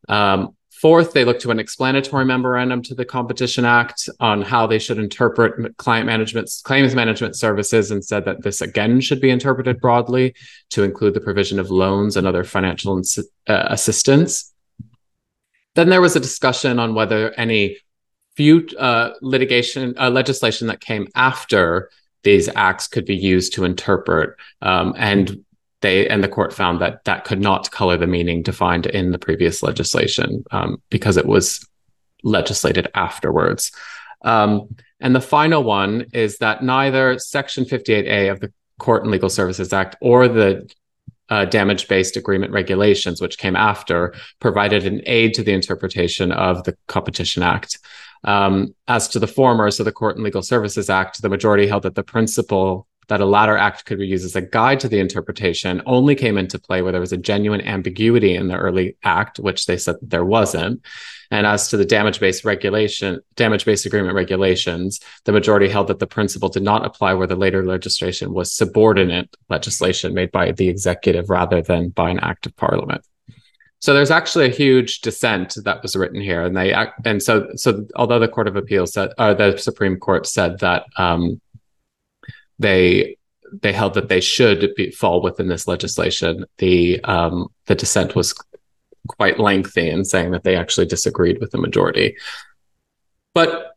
Um, 0.08 0.56
Fourth, 0.82 1.12
they 1.12 1.24
looked 1.24 1.42
to 1.42 1.52
an 1.52 1.60
explanatory 1.60 2.24
memorandum 2.24 2.82
to 2.82 2.94
the 2.96 3.04
Competition 3.04 3.64
Act 3.64 4.08
on 4.18 4.42
how 4.42 4.66
they 4.66 4.80
should 4.80 4.98
interpret 4.98 5.76
client 5.76 6.06
management 6.06 6.50
claims 6.64 6.92
management 6.92 7.36
services 7.36 7.92
and 7.92 8.04
said 8.04 8.24
that 8.24 8.42
this 8.42 8.60
again 8.60 9.00
should 9.00 9.20
be 9.20 9.30
interpreted 9.30 9.80
broadly 9.80 10.34
to 10.70 10.82
include 10.82 11.14
the 11.14 11.20
provision 11.20 11.60
of 11.60 11.70
loans 11.70 12.16
and 12.16 12.26
other 12.26 12.42
financial 12.42 12.96
ins- 12.96 13.20
uh, 13.46 13.66
assistance. 13.68 14.52
Then 15.76 15.88
there 15.88 16.00
was 16.00 16.16
a 16.16 16.20
discussion 16.20 16.80
on 16.80 16.96
whether 16.96 17.30
any 17.34 17.76
few 18.36 18.66
uh, 18.78 19.10
litigation 19.20 19.94
uh, 19.98 20.10
legislation 20.10 20.66
that 20.68 20.80
came 20.80 21.06
after 21.14 21.90
these 22.22 22.48
acts 22.54 22.86
could 22.86 23.04
be 23.04 23.16
used 23.16 23.52
to 23.54 23.64
interpret 23.64 24.36
um, 24.62 24.94
and 24.96 25.44
they 25.82 26.08
and 26.08 26.24
the 26.24 26.28
court 26.28 26.52
found 26.52 26.80
that 26.80 27.04
that 27.04 27.24
could 27.24 27.40
not 27.40 27.70
color 27.70 27.96
the 27.96 28.06
meaning 28.06 28.42
defined 28.42 28.86
in 28.86 29.10
the 29.10 29.18
previous 29.18 29.62
legislation 29.62 30.44
um, 30.50 30.80
because 30.88 31.16
it 31.16 31.26
was 31.26 31.66
legislated 32.22 32.88
afterwards. 32.94 33.72
Um, 34.24 34.74
and 35.00 35.14
the 35.14 35.20
final 35.20 35.64
one 35.64 36.06
is 36.12 36.38
that 36.38 36.62
neither 36.62 37.18
Section 37.18 37.64
58A 37.64 38.30
of 38.30 38.40
the 38.40 38.52
Court 38.78 39.02
and 39.02 39.10
Legal 39.10 39.28
Services 39.28 39.72
Act 39.72 39.96
or 40.00 40.28
the 40.28 40.72
uh, 41.28 41.44
damage 41.46 41.88
based 41.88 42.16
agreement 42.16 42.52
regulations, 42.52 43.20
which 43.20 43.38
came 43.38 43.56
after, 43.56 44.14
provided 44.38 44.86
an 44.86 45.02
aid 45.06 45.34
to 45.34 45.42
the 45.42 45.52
interpretation 45.52 46.30
of 46.30 46.62
the 46.64 46.76
Competition 46.86 47.42
Act. 47.42 47.78
Um, 48.24 48.74
as 48.86 49.08
to 49.08 49.18
the 49.18 49.26
former, 49.26 49.70
so 49.70 49.82
the 49.84 49.92
Court 49.92 50.16
and 50.16 50.24
Legal 50.24 50.42
Services 50.42 50.88
Act, 50.88 51.22
the 51.22 51.28
majority 51.28 51.66
held 51.66 51.82
that 51.82 51.94
the 51.94 52.04
principle 52.04 52.86
that 53.08 53.20
a 53.20 53.26
latter 53.26 53.56
act 53.56 53.84
could 53.84 53.98
be 53.98 54.06
used 54.06 54.24
as 54.24 54.36
a 54.36 54.40
guide 54.40 54.80
to 54.80 54.88
the 54.88 54.98
interpretation 54.98 55.82
only 55.86 56.14
came 56.14 56.38
into 56.38 56.58
play 56.58 56.82
where 56.82 56.92
there 56.92 57.00
was 57.00 57.12
a 57.12 57.16
genuine 57.16 57.60
ambiguity 57.60 58.34
in 58.34 58.48
the 58.48 58.56
early 58.56 58.96
act, 59.02 59.38
which 59.38 59.66
they 59.66 59.76
said 59.76 59.96
there 60.00 60.24
wasn't. 60.24 60.80
And 61.30 61.46
as 61.46 61.68
to 61.68 61.76
the 61.76 61.84
damage 61.84 62.20
based 62.20 62.44
regulation, 62.44 63.20
damage 63.36 63.64
based 63.64 63.86
agreement 63.86 64.14
regulations, 64.14 65.00
the 65.24 65.32
majority 65.32 65.68
held 65.68 65.88
that 65.88 65.98
the 65.98 66.06
principle 66.06 66.48
did 66.48 66.62
not 66.62 66.86
apply 66.86 67.14
where 67.14 67.26
the 67.26 67.36
later 67.36 67.64
legislation 67.64 68.32
was 68.32 68.52
subordinate 68.52 69.34
legislation 69.48 70.14
made 70.14 70.30
by 70.30 70.52
the 70.52 70.68
executive 70.68 71.28
rather 71.28 71.60
than 71.60 71.88
by 71.88 72.10
an 72.10 72.20
act 72.20 72.46
of 72.46 72.56
parliament. 72.56 73.04
So 73.82 73.92
there's 73.92 74.12
actually 74.12 74.46
a 74.46 74.54
huge 74.54 75.00
dissent 75.00 75.56
that 75.64 75.82
was 75.82 75.96
written 75.96 76.20
here, 76.20 76.44
and 76.44 76.56
they 76.56 76.72
and 77.04 77.20
so 77.20 77.48
so 77.56 77.84
although 77.96 78.20
the 78.20 78.28
Court 78.28 78.46
of 78.46 78.54
Appeals 78.54 78.92
said, 78.92 79.10
or 79.18 79.34
the 79.34 79.58
Supreme 79.58 79.98
Court 79.98 80.24
said 80.24 80.60
that 80.60 80.84
um, 80.96 81.40
they 82.60 83.16
they 83.60 83.72
held 83.72 83.94
that 83.94 84.08
they 84.08 84.20
should 84.20 84.72
be, 84.76 84.92
fall 84.92 85.20
within 85.20 85.48
this 85.48 85.66
legislation. 85.66 86.44
The 86.58 87.02
um, 87.02 87.48
the 87.66 87.74
dissent 87.74 88.14
was 88.14 88.32
quite 89.08 89.40
lengthy 89.40 89.90
in 89.90 90.04
saying 90.04 90.30
that 90.30 90.44
they 90.44 90.54
actually 90.54 90.86
disagreed 90.86 91.40
with 91.40 91.50
the 91.50 91.58
majority. 91.58 92.16
But 93.34 93.71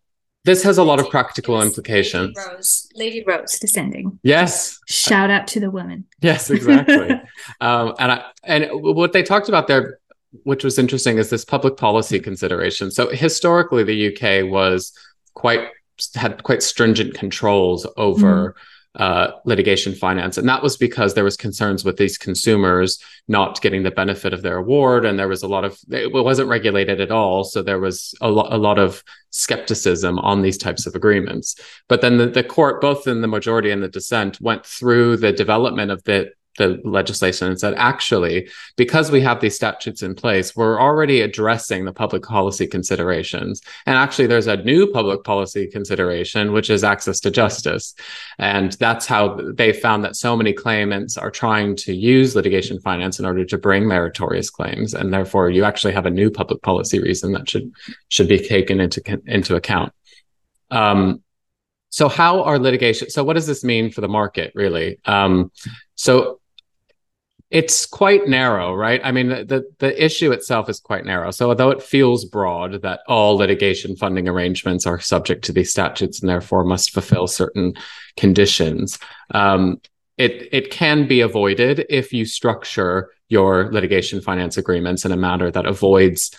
this 0.46 0.64
has 0.64 0.78
a 0.78 0.84
lot 0.84 1.00
of 1.00 1.10
practical 1.10 1.62
implications. 1.62 2.38
Lady 2.38 2.50
Rose, 2.56 2.90
Lady 2.96 3.24
Rose 3.26 3.60
descending. 3.60 4.20
Yes. 4.24 4.80
Shout 4.88 5.30
out 5.30 5.48
to 5.48 5.60
the 5.60 5.72
women. 5.72 6.06
Yes, 6.22 6.50
exactly. 6.52 7.20
um, 7.62 7.94
and 8.00 8.12
I, 8.12 8.26
and 8.44 8.68
what 8.72 9.12
they 9.12 9.24
talked 9.24 9.50
about 9.50 9.68
there, 9.68 10.00
which 10.44 10.64
was 10.64 10.78
interesting, 10.78 11.18
is 11.18 11.30
this 11.30 11.44
public 11.44 11.78
policy 11.78 12.20
consideration. 12.20 12.92
So 12.92 13.10
historically, 13.10 13.84
the 13.84 14.16
UK 14.16 14.50
was 14.50 14.94
quite 15.34 15.70
had 16.14 16.44
quite 16.44 16.62
stringent 16.64 17.16
controls 17.16 17.86
over. 17.98 18.52
Mm 18.52 18.62
uh, 18.96 19.32
litigation 19.46 19.94
finance. 19.94 20.38
And 20.38 20.48
that 20.48 20.64
was 20.64 20.78
because 20.78 21.14
there 21.14 21.24
was 21.24 21.38
concerns 21.38 21.84
with 21.84 21.98
these 21.98 22.18
consumers 22.18 23.00
not 23.28 23.62
getting 23.62 23.84
the 23.84 23.92
benefit 23.92 24.34
of 24.34 24.42
their 24.42 24.58
award. 24.58 25.06
And 25.06 25.20
there 25.20 25.28
was 25.28 25.44
a 25.44 25.48
lot 25.48 25.66
of, 25.66 25.78
it 25.90 26.12
wasn't 26.12 26.50
regulated 26.50 27.02
at 27.02 27.12
all. 27.12 27.44
So 27.44 27.62
there 27.62 27.80
was 27.80 28.16
a, 28.22 28.30
lo- 28.30 28.48
a 28.50 28.58
lot 28.58 28.80
of 28.80 29.04
skepticism 29.32 30.18
on 30.20 30.42
these 30.42 30.58
types 30.58 30.86
of 30.86 30.96
agreements. 30.96 31.60
But 31.90 32.02
then 32.02 32.18
the, 32.18 32.28
the 32.28 32.44
court, 32.44 32.82
both 32.82 33.08
in 33.08 33.22
the 33.22 33.28
majority 33.28 33.72
and 33.72 33.84
the 33.84 33.90
dissent, 33.90 34.40
went 34.40 34.66
through 34.66 35.18
the 35.18 35.34
development 35.34 35.92
of 35.92 36.04
the 36.04 36.32
the 36.58 36.80
legislation 36.84 37.48
and 37.48 37.60
said, 37.60 37.74
actually, 37.76 38.50
because 38.76 39.12
we 39.12 39.22
have 39.22 39.42
these 39.42 39.56
statutes 39.56 40.02
in 40.02 40.16
place, 40.16 40.56
we're 40.56 40.80
already 40.80 41.22
addressing 41.22 41.86
the 41.86 41.94
public 41.94 42.24
policy 42.24 42.68
considerations. 42.68 43.62
And 43.86 43.98
actually, 43.98 44.28
there's 44.28 44.48
a 44.48 44.58
new 44.58 44.88
public 44.88 45.24
policy 45.24 45.68
consideration, 45.68 46.54
which 46.54 46.70
is 46.70 46.84
access 46.84 47.20
to 47.22 47.32
justice. 47.32 47.94
And 48.40 48.74
that's 48.74 49.06
how 49.06 49.40
they 49.54 49.74
found 49.74 50.04
that 50.04 50.16
so 50.16 50.36
many 50.36 50.54
claimants 50.54 51.18
are 51.18 51.32
trying 51.32 51.76
to 51.78 51.94
use 51.94 52.36
litigation 52.36 52.80
finance 52.80 53.20
in 53.20 53.26
order 53.26 53.46
to 53.46 53.58
bring 53.58 53.88
meritorious 53.88 54.50
claims. 54.50 54.94
And 54.94 55.14
therefore, 55.14 55.50
you 55.50 55.64
actually 55.64 55.94
have 55.94 56.06
a 56.06 56.12
new 56.12 56.30
public 56.30 56.62
policy 56.62 57.00
reason 57.00 57.32
that 57.34 57.50
should 57.50 57.72
should 58.10 58.28
be 58.28 58.40
taken 58.40 58.80
into, 58.80 59.22
into 59.26 59.56
account. 59.56 59.94
Um, 60.72 61.22
so 61.96 62.10
how 62.10 62.44
are 62.44 62.60
litigation 62.60 63.10
so 63.10 63.24
what 63.24 63.34
does 63.34 63.48
this 63.48 63.64
mean 63.64 63.90
for 63.90 64.02
the 64.02 64.10
market 64.10 64.52
really 64.54 65.00
um, 65.06 65.50
so 65.96 66.42
it's 67.56 67.86
quite 67.86 68.28
narrow, 68.28 68.74
right? 68.74 69.00
I 69.02 69.14
mean, 69.14 69.30
the 69.30 69.64
the 69.80 70.04
issue 70.04 70.34
itself 70.34 70.68
is 70.68 70.82
quite 70.82 71.06
narrow. 71.06 71.32
So 71.32 71.48
although 71.48 71.70
it 71.70 71.82
feels 71.82 72.26
broad 72.26 72.82
that 72.82 73.00
all 73.08 73.38
litigation 73.38 73.96
funding 73.96 74.28
arrangements 74.28 74.86
are 74.86 75.00
subject 75.00 75.46
to 75.46 75.54
these 75.54 75.72
statutes 75.72 76.20
and 76.20 76.30
therefore 76.30 76.66
must 76.66 76.92
fulfill 76.92 77.28
certain 77.28 77.74
conditions, 78.18 79.00
um, 79.32 79.80
it 80.18 80.50
it 80.52 80.70
can 80.70 81.08
be 81.08 81.22
avoided 81.22 81.86
if 81.90 82.12
you 82.12 82.26
structure 82.26 83.10
your 83.30 83.72
litigation 83.72 84.20
finance 84.20 84.58
agreements 84.58 85.06
in 85.06 85.14
a 85.14 85.18
manner 85.18 85.50
that 85.50 85.66
avoids 85.66 86.36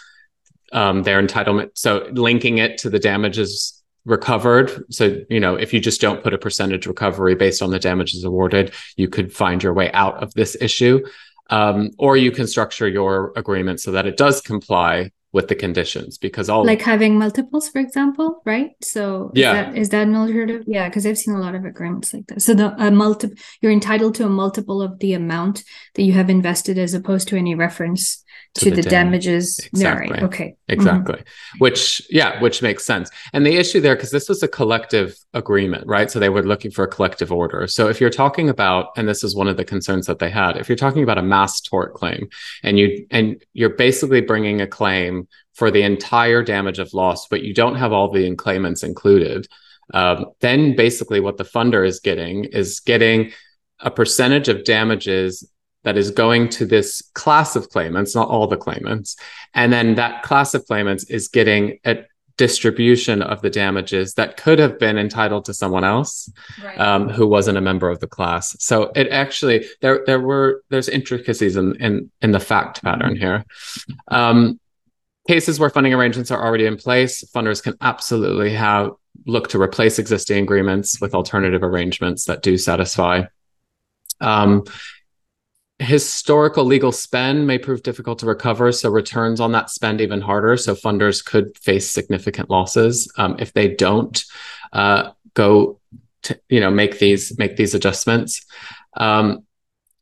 um, 0.73 1.03
their 1.05 1.27
entitlement. 1.27 1.71
So 1.73 2.11
linking 2.13 2.59
it 2.59 2.77
to 2.79 2.91
the 2.91 2.99
damages 2.99 3.76
recovered. 4.07 4.85
So, 4.89 5.21
you 5.29 5.41
know, 5.41 5.57
if 5.57 5.75
you 5.75 5.81
just 5.81 6.01
don't 6.01 6.23
put 6.23 6.33
a 6.33 6.39
percentage 6.39 6.87
recovery 6.87 7.35
based 7.35 7.61
on 7.61 7.71
the 7.71 7.79
damages 7.79 8.25
awarded, 8.25 8.73
you 8.97 9.09
could 9.09 9.33
find 9.33 9.63
your 9.63 9.75
way 9.75 9.93
out 9.93 10.23
of 10.23 10.33
this 10.35 10.57
issue. 10.61 11.05
Um, 11.51 11.91
or 11.99 12.17
you 12.17 12.33
can 12.33 12.47
structure 12.47 12.89
your 12.89 13.33
agreement 13.37 13.81
so 13.81 13.93
that 13.93 14.07
it 14.07 14.17
does 14.17 14.41
comply 14.41 15.13
with 15.37 15.49
the 15.49 15.55
conditions 15.55 16.17
because 16.17 16.49
all 16.49 16.65
like 16.65 16.81
having 16.81 17.19
multiples 17.19 17.69
for 17.69 17.79
example 17.79 18.43
right? 18.47 18.71
So 18.83 19.31
yeah. 19.35 19.51
is 19.51 19.55
that, 19.55 19.79
is 19.83 19.89
that 19.91 20.09
an 20.09 20.17
alternative? 20.17 20.65
Yeah 20.67 20.89
because 20.89 21.05
i've 21.05 21.19
seen 21.19 21.35
a 21.35 21.39
lot 21.39 21.55
of 21.55 21.67
agreements 21.67 22.15
like 22.15 22.27
that. 22.29 22.41
So 22.41 22.55
the 22.55 22.75
a 22.83 22.91
multi 22.91 23.29
you're 23.61 23.71
entitled 23.71 24.15
to 24.15 24.25
a 24.25 24.31
multiple 24.31 24.81
of 24.81 24.99
the 24.99 25.13
amount 25.13 25.63
that 25.95 26.05
you 26.05 26.15
have 26.15 26.31
invested 26.31 26.79
as 26.79 26.95
opposed 26.95 27.29
to 27.29 27.37
any 27.37 27.55
reference 27.55 28.25
to, 28.55 28.71
the, 28.71 28.81
the 28.81 28.89
damages 28.89 29.59
exactly. 29.59 30.11
Right. 30.11 30.23
okay 30.23 30.57
exactly. 30.69 31.17
Mm-hmm. 31.17 31.59
which 31.59 32.01
yeah 32.09 32.41
which 32.41 32.63
makes 32.63 32.87
sense. 32.87 33.11
And 33.35 33.45
the 33.45 33.57
issue 33.57 33.83
there 33.83 33.95
because 33.95 34.13
this 34.13 34.31
was 34.31 34.43
a 34.43 34.49
collective 34.49 35.15
agreement 35.35 35.87
right? 35.87 36.11
So 36.11 36.19
they 36.19 36.31
were 36.31 36.43
looking 36.43 36.71
for 36.71 36.85
a 36.85 36.89
collective 36.89 37.31
order. 37.31 37.67
So 37.67 37.89
if 37.89 38.01
you're 38.01 38.09
talking 38.09 38.49
about 38.49 38.89
and 38.97 39.07
this 39.07 39.23
is 39.23 39.37
one 39.37 39.49
of 39.49 39.59
the 39.59 39.65
concerns 39.67 40.07
that 40.07 40.19
they 40.19 40.31
had 40.31 40.57
if 40.57 40.71
you're 40.71 40.77
talking 40.77 41.03
about 41.03 41.19
a 41.19 41.23
mass 41.23 41.61
tort 41.61 41.93
claim 41.93 42.31
and 42.63 42.79
you 42.79 43.07
and 43.11 43.45
you're 43.53 43.77
basically 43.77 44.23
bringing 44.23 44.63
a 44.63 44.67
claim 44.67 45.26
for 45.55 45.71
the 45.71 45.83
entire 45.83 46.43
damage 46.43 46.79
of 46.79 46.93
loss 46.95 47.27
but 47.29 47.43
you 47.43 47.55
don't 47.55 47.77
have 47.77 47.93
all 47.93 48.11
the 48.11 48.35
claimants 48.37 48.83
included 48.83 49.47
um, 49.95 50.27
then 50.41 50.75
basically 50.75 51.21
what 51.21 51.37
the 51.37 51.45
funder 51.45 51.87
is 51.87 52.01
getting 52.01 52.45
is 52.45 52.81
getting 52.81 53.33
a 53.81 53.91
percentage 53.91 54.49
of 54.49 54.65
damages 54.65 55.49
that 55.85 55.97
is 55.97 56.11
going 56.11 56.49
to 56.49 56.67
this 56.67 57.01
class 57.15 57.55
of 57.55 57.71
claimants, 57.71 58.15
not 58.15 58.29
all 58.29 58.49
the 58.49 58.57
claimants. 58.57 59.17
And 59.55 59.73
then 59.73 59.95
that 59.95 60.25
class 60.25 60.53
of 60.53 60.67
claimants 60.67 61.05
is 61.05 61.29
getting 61.29 61.79
a 61.85 61.99
distribution 62.37 63.23
of 63.23 63.41
the 63.41 63.49
damages 63.49 64.15
that 64.15 64.37
could 64.37 64.59
have 64.59 64.79
been 64.79 64.99
entitled 64.99 65.45
to 65.45 65.55
someone 65.55 65.85
else 65.85 66.31
right. 66.63 66.79
um, 66.79 67.09
who 67.09 67.27
wasn't 67.27 67.57
a 67.57 67.61
member 67.61 67.89
of 67.89 68.01
the 68.01 68.07
class. 68.07 68.57
So 68.59 68.91
it 68.97 69.09
actually 69.09 69.65
there 69.81 70.03
there 70.07 70.21
were 70.21 70.63
there's 70.71 70.89
intricacies 70.89 71.57
in 71.57 71.77
in, 71.77 72.11
in 72.21 72.33
the 72.33 72.41
fact 72.41 72.83
pattern 72.83 73.17
here. 73.17 73.45
Um, 74.09 74.59
cases 75.27 75.59
where 75.59 75.71
funding 75.71 75.95
arrangements 75.95 76.31
are 76.31 76.45
already 76.45 76.67
in 76.67 76.77
place, 76.77 77.25
funders 77.35 77.63
can 77.63 77.75
absolutely 77.81 78.53
have 78.53 78.93
look 79.27 79.49
to 79.49 79.61
replace 79.61 79.99
existing 79.99 80.43
agreements 80.43 81.01
with 81.01 81.15
alternative 81.15 81.63
arrangements 81.63 82.27
that 82.27 82.43
do 82.43 82.59
satisfy. 82.59 83.25
Um, 84.21 84.65
historical 85.79 86.65
legal 86.65 86.91
spend 86.91 87.47
may 87.47 87.59
prove 87.59 87.83
difficult 87.83 88.19
to 88.21 88.27
recover 88.27 88.73
so 88.73 88.89
returns 88.91 89.41
on 89.41 89.53
that 89.53 89.69
spend 89.69 90.01
even 90.01 90.23
harder 90.23 90.57
so 90.57 90.75
funders 90.75 91.23
could 91.23 91.57
face 91.59 91.91
significant 91.91 92.49
losses 92.49 93.13
um, 93.19 93.37
if 93.39 93.53
they 93.53 93.75
don't 93.75 94.25
uh, 94.73 95.11
go 95.35 95.79
to 96.23 96.39
you 96.49 96.61
know 96.61 96.71
make 96.71 96.99
these 96.99 97.37
make 97.39 97.57
these 97.57 97.75
adjustments 97.75 98.47
um, 98.97 99.45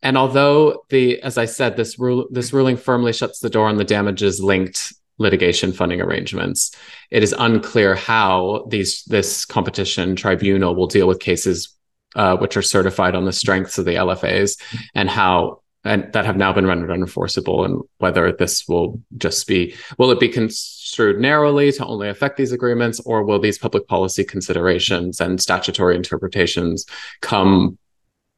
and 0.01 0.17
although 0.17 0.85
the 0.91 1.21
as 1.23 1.37
i 1.39 1.45
said 1.45 1.77
this 1.77 1.99
rule 1.99 2.29
this 2.31 2.53
ruling 2.53 2.77
firmly 2.77 3.13
shuts 3.13 3.41
the 3.41 3.51
door 3.51 3.67
on 3.67 3.77
the 3.77 3.85
damages 3.85 4.41
linked 4.41 4.93
litigation 5.19 5.73
funding 5.73 6.01
arrangements. 6.01 6.73
It 7.11 7.23
is 7.23 7.35
unclear 7.39 7.95
how 7.95 8.67
these 8.69 9.05
this 9.05 9.45
competition 9.45 10.17
tribunal 10.17 10.75
will 10.75 10.87
deal 10.87 11.07
with 11.07 11.21
cases 11.21 11.75
uh, 12.17 12.37
which 12.37 12.57
are 12.57 12.63
certified 12.63 13.15
on 13.15 13.25
the 13.25 13.33
strengths 13.33 13.79
of 13.79 13.85
the 13.85 13.95
LFAs 13.95 14.61
and 14.95 15.11
how 15.11 15.61
and 15.85 16.11
that 16.15 16.25
have 16.25 16.37
now 16.37 16.53
been 16.53 16.67
rendered 16.67 16.91
unenforceable 16.91 17.65
and 17.65 17.83
whether 17.99 18.33
this 18.33 18.67
will 18.67 19.01
just 19.19 19.47
be 19.47 19.75
will 19.99 20.11
it 20.11 20.21
be 20.21 20.29
construed 20.29 21.21
narrowly 21.21 21.71
to 21.73 21.85
only 21.85 22.09
affect 22.09 22.37
these 22.37 22.53
agreements 22.53 23.01
or 23.01 23.23
will 23.25 23.39
these 23.39 23.59
public 23.59 23.87
policy 23.87 24.25
considerations 24.25 25.21
and 25.21 25.41
statutory 25.41 25.95
interpretations 25.95 26.87
come 27.21 27.79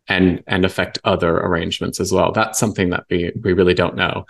and 0.09 0.42
and 0.47 0.64
affect 0.64 0.99
other 1.04 1.37
arrangements 1.37 2.00
as 2.00 2.12
well 2.12 2.33
that's 2.33 2.59
something 2.59 2.90
that 2.90 3.04
we 3.11 3.33
we 3.42 3.52
really 3.52 3.75
don't 3.75 3.97
know 3.97 4.25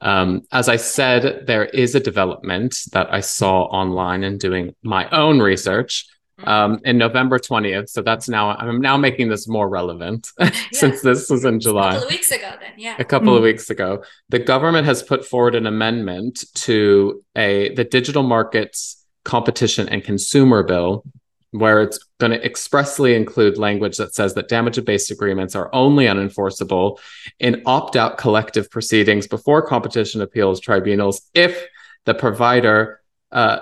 um, 0.00 0.42
as 0.52 0.68
I 0.68 0.76
said, 0.76 1.46
there 1.46 1.64
is 1.64 1.94
a 1.94 2.00
development 2.00 2.82
that 2.92 3.12
I 3.12 3.20
saw 3.20 3.64
online 3.64 4.22
and 4.24 4.38
doing 4.38 4.74
my 4.82 5.08
own 5.10 5.40
research 5.40 6.06
mm-hmm. 6.38 6.48
um, 6.48 6.80
in 6.84 6.98
November 6.98 7.38
20th. 7.38 7.88
So 7.88 8.02
that's 8.02 8.28
now, 8.28 8.50
I'm 8.50 8.80
now 8.80 8.96
making 8.96 9.28
this 9.28 9.48
more 9.48 9.68
relevant 9.68 10.30
yeah. 10.38 10.50
since 10.72 11.02
this 11.02 11.28
was 11.28 11.44
in 11.44 11.58
July. 11.60 11.90
A 11.90 11.92
couple 11.94 12.04
of 12.04 12.10
weeks 12.10 12.30
ago, 12.30 12.52
then, 12.60 12.72
yeah. 12.76 12.96
A 12.98 13.04
couple 13.04 13.32
mm. 13.32 13.36
of 13.36 13.42
weeks 13.42 13.70
ago. 13.70 14.04
The 14.28 14.38
government 14.38 14.86
has 14.86 15.02
put 15.02 15.24
forward 15.24 15.54
an 15.54 15.66
amendment 15.66 16.44
to 16.54 17.24
a 17.36 17.74
the 17.74 17.84
Digital 17.84 18.22
Markets 18.22 19.04
Competition 19.24 19.88
and 19.88 20.04
Consumer 20.04 20.62
Bill 20.62 21.04
where 21.52 21.82
it's 21.82 21.98
going 22.18 22.32
to 22.32 22.44
expressly 22.44 23.14
include 23.14 23.56
language 23.56 23.96
that 23.96 24.14
says 24.14 24.34
that 24.34 24.48
damage 24.48 24.82
based 24.84 25.10
agreements 25.10 25.54
are 25.54 25.74
only 25.74 26.04
unenforceable 26.04 26.98
in 27.38 27.62
opt 27.64 27.96
out 27.96 28.18
collective 28.18 28.70
proceedings 28.70 29.26
before 29.26 29.62
competition 29.62 30.20
appeals 30.20 30.60
tribunals 30.60 31.22
if 31.34 31.66
the 32.04 32.14
provider, 32.14 33.00
uh, 33.32 33.60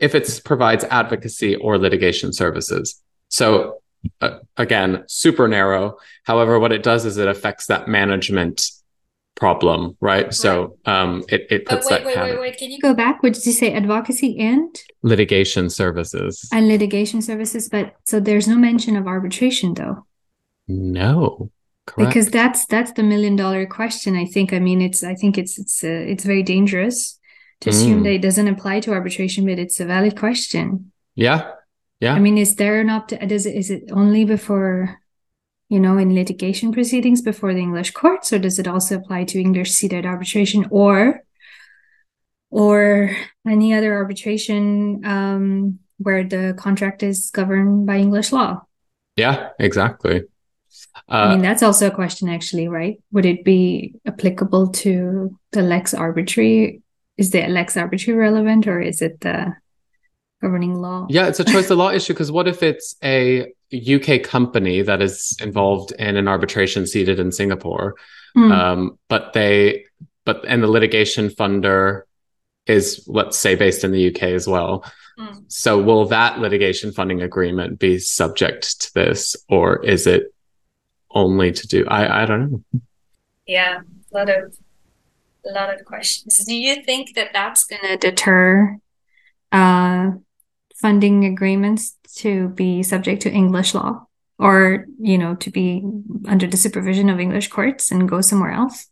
if 0.00 0.14
it 0.14 0.40
provides 0.44 0.84
advocacy 0.84 1.56
or 1.56 1.78
litigation 1.78 2.32
services. 2.32 3.02
So, 3.28 3.82
uh, 4.20 4.38
again, 4.56 5.04
super 5.06 5.48
narrow. 5.48 5.98
However, 6.24 6.58
what 6.58 6.72
it 6.72 6.82
does 6.82 7.04
is 7.04 7.18
it 7.18 7.28
affects 7.28 7.66
that 7.66 7.88
management 7.88 8.70
problem, 9.38 9.96
right? 10.00 10.24
right. 10.24 10.34
So 10.34 10.76
um, 10.84 11.24
it, 11.28 11.46
it 11.50 11.66
puts 11.66 11.88
wait, 11.90 12.04
that 12.04 12.06
wait, 12.06 12.18
wait, 12.18 12.40
wait. 12.40 12.58
Can 12.58 12.70
you 12.70 12.78
go 12.80 12.94
back? 12.94 13.22
What 13.22 13.34
did 13.34 13.46
you 13.46 13.52
say? 13.52 13.72
Advocacy 13.72 14.38
and 14.38 14.76
litigation 15.02 15.70
services 15.70 16.48
and 16.52 16.68
litigation 16.68 17.22
services, 17.22 17.68
but 17.68 17.94
so 18.04 18.20
there's 18.20 18.48
no 18.48 18.56
mention 18.56 18.96
of 18.96 19.06
arbitration 19.06 19.74
though. 19.74 20.06
No, 20.66 21.50
correct. 21.86 22.10
because 22.10 22.28
that's 22.28 22.66
that's 22.66 22.92
the 22.92 23.02
million 23.02 23.36
dollar 23.36 23.66
question. 23.66 24.16
I 24.16 24.26
think. 24.26 24.52
I 24.52 24.58
mean, 24.58 24.82
it's 24.82 25.02
I 25.02 25.14
think 25.14 25.38
it's 25.38 25.58
it's 25.58 25.82
uh, 25.82 25.86
it's 25.88 26.24
very 26.24 26.42
dangerous 26.42 27.18
to 27.60 27.70
assume 27.70 28.00
mm. 28.00 28.04
that 28.04 28.12
it 28.14 28.22
doesn't 28.22 28.48
apply 28.48 28.80
to 28.80 28.92
arbitration, 28.92 29.46
but 29.46 29.58
it's 29.58 29.80
a 29.80 29.84
valid 29.84 30.18
question. 30.18 30.92
Yeah, 31.14 31.52
yeah. 32.00 32.14
I 32.14 32.18
mean, 32.18 32.38
is 32.38 32.56
there 32.56 32.80
an 32.80 32.90
opt? 32.90 33.14
Does 33.26 33.46
it 33.46 33.54
is 33.54 33.70
it 33.70 33.84
only 33.92 34.24
before 34.24 35.00
you 35.68 35.78
know, 35.78 35.98
in 35.98 36.14
litigation 36.14 36.72
proceedings 36.72 37.20
before 37.22 37.52
the 37.52 37.60
English 37.60 37.90
courts, 37.90 38.32
or 38.32 38.38
does 38.38 38.58
it 38.58 38.66
also 38.66 38.96
apply 38.96 39.24
to 39.24 39.40
English 39.40 39.72
seated 39.72 40.06
arbitration 40.06 40.66
or 40.70 41.22
or 42.50 43.14
any 43.46 43.74
other 43.74 43.94
arbitration 43.94 45.04
um, 45.04 45.78
where 45.98 46.24
the 46.24 46.54
contract 46.58 47.02
is 47.02 47.30
governed 47.30 47.86
by 47.86 47.98
English 47.98 48.32
law? 48.32 48.62
Yeah, 49.16 49.50
exactly. 49.58 50.22
Uh, 51.08 51.12
I 51.12 51.28
mean, 51.30 51.42
that's 51.42 51.62
also 51.62 51.88
a 51.88 51.90
question, 51.90 52.28
actually, 52.28 52.68
right? 52.68 53.02
Would 53.12 53.26
it 53.26 53.44
be 53.44 53.94
applicable 54.06 54.68
to 54.68 55.36
the 55.52 55.62
lex 55.62 55.92
arbitri? 55.92 56.80
Is 57.16 57.30
the 57.30 57.46
lex 57.48 57.74
arbitri 57.74 58.16
relevant, 58.16 58.66
or 58.66 58.80
is 58.80 59.02
it 59.02 59.20
the 59.20 59.54
governing 60.40 60.76
law? 60.76 61.06
Yeah, 61.10 61.26
it's 61.26 61.40
a 61.40 61.44
choice 61.44 61.68
of 61.68 61.78
law 61.78 61.90
issue 61.90 62.12
because 62.14 62.30
what 62.30 62.48
if 62.48 62.62
it's 62.62 62.96
a 63.02 63.52
UK 63.72 64.22
company 64.22 64.82
that 64.82 65.02
is 65.02 65.36
involved 65.40 65.92
in 65.92 66.16
an 66.16 66.28
arbitration 66.28 66.86
seated 66.86 67.18
in 67.18 67.32
Singapore, 67.32 67.96
mm. 68.36 68.52
um, 68.52 68.98
but 69.08 69.32
they 69.32 69.84
but 70.24 70.44
and 70.46 70.62
the 70.62 70.68
litigation 70.68 71.28
funder 71.28 72.02
is 72.66 73.04
let's 73.06 73.36
say 73.36 73.54
based 73.54 73.84
in 73.84 73.92
the 73.92 74.08
UK 74.08 74.22
as 74.24 74.46
well. 74.46 74.84
Mm. 75.18 75.44
So 75.48 75.80
will 75.80 76.06
that 76.06 76.38
litigation 76.38 76.92
funding 76.92 77.22
agreement 77.22 77.78
be 77.78 77.98
subject 77.98 78.80
to 78.82 78.94
this, 78.94 79.36
or 79.48 79.84
is 79.84 80.06
it 80.06 80.32
only 81.10 81.52
to 81.52 81.66
do? 81.66 81.86
I 81.88 82.22
I 82.22 82.26
don't 82.26 82.52
know. 82.52 82.80
Yeah, 83.46 83.80
a 84.12 84.16
lot 84.16 84.30
of 84.30 84.54
a 85.46 85.52
lot 85.52 85.74
of 85.74 85.84
questions. 85.84 86.44
Do 86.44 86.54
you 86.54 86.82
think 86.84 87.14
that 87.14 87.30
that's 87.32 87.64
going 87.64 87.82
to 87.82 87.96
deter 87.96 88.78
uh, 89.52 90.10
funding 90.80 91.24
agreements 91.24 91.96
to 92.16 92.48
be 92.50 92.82
subject 92.82 93.22
to 93.22 93.30
English 93.30 93.74
law 93.74 94.06
or, 94.38 94.86
you 95.00 95.18
know, 95.18 95.34
to 95.36 95.50
be 95.50 95.82
under 96.26 96.46
the 96.46 96.56
supervision 96.56 97.10
of 97.10 97.20
English 97.20 97.48
courts 97.48 97.90
and 97.90 98.08
go 98.08 98.20
somewhere 98.20 98.52
else? 98.52 98.86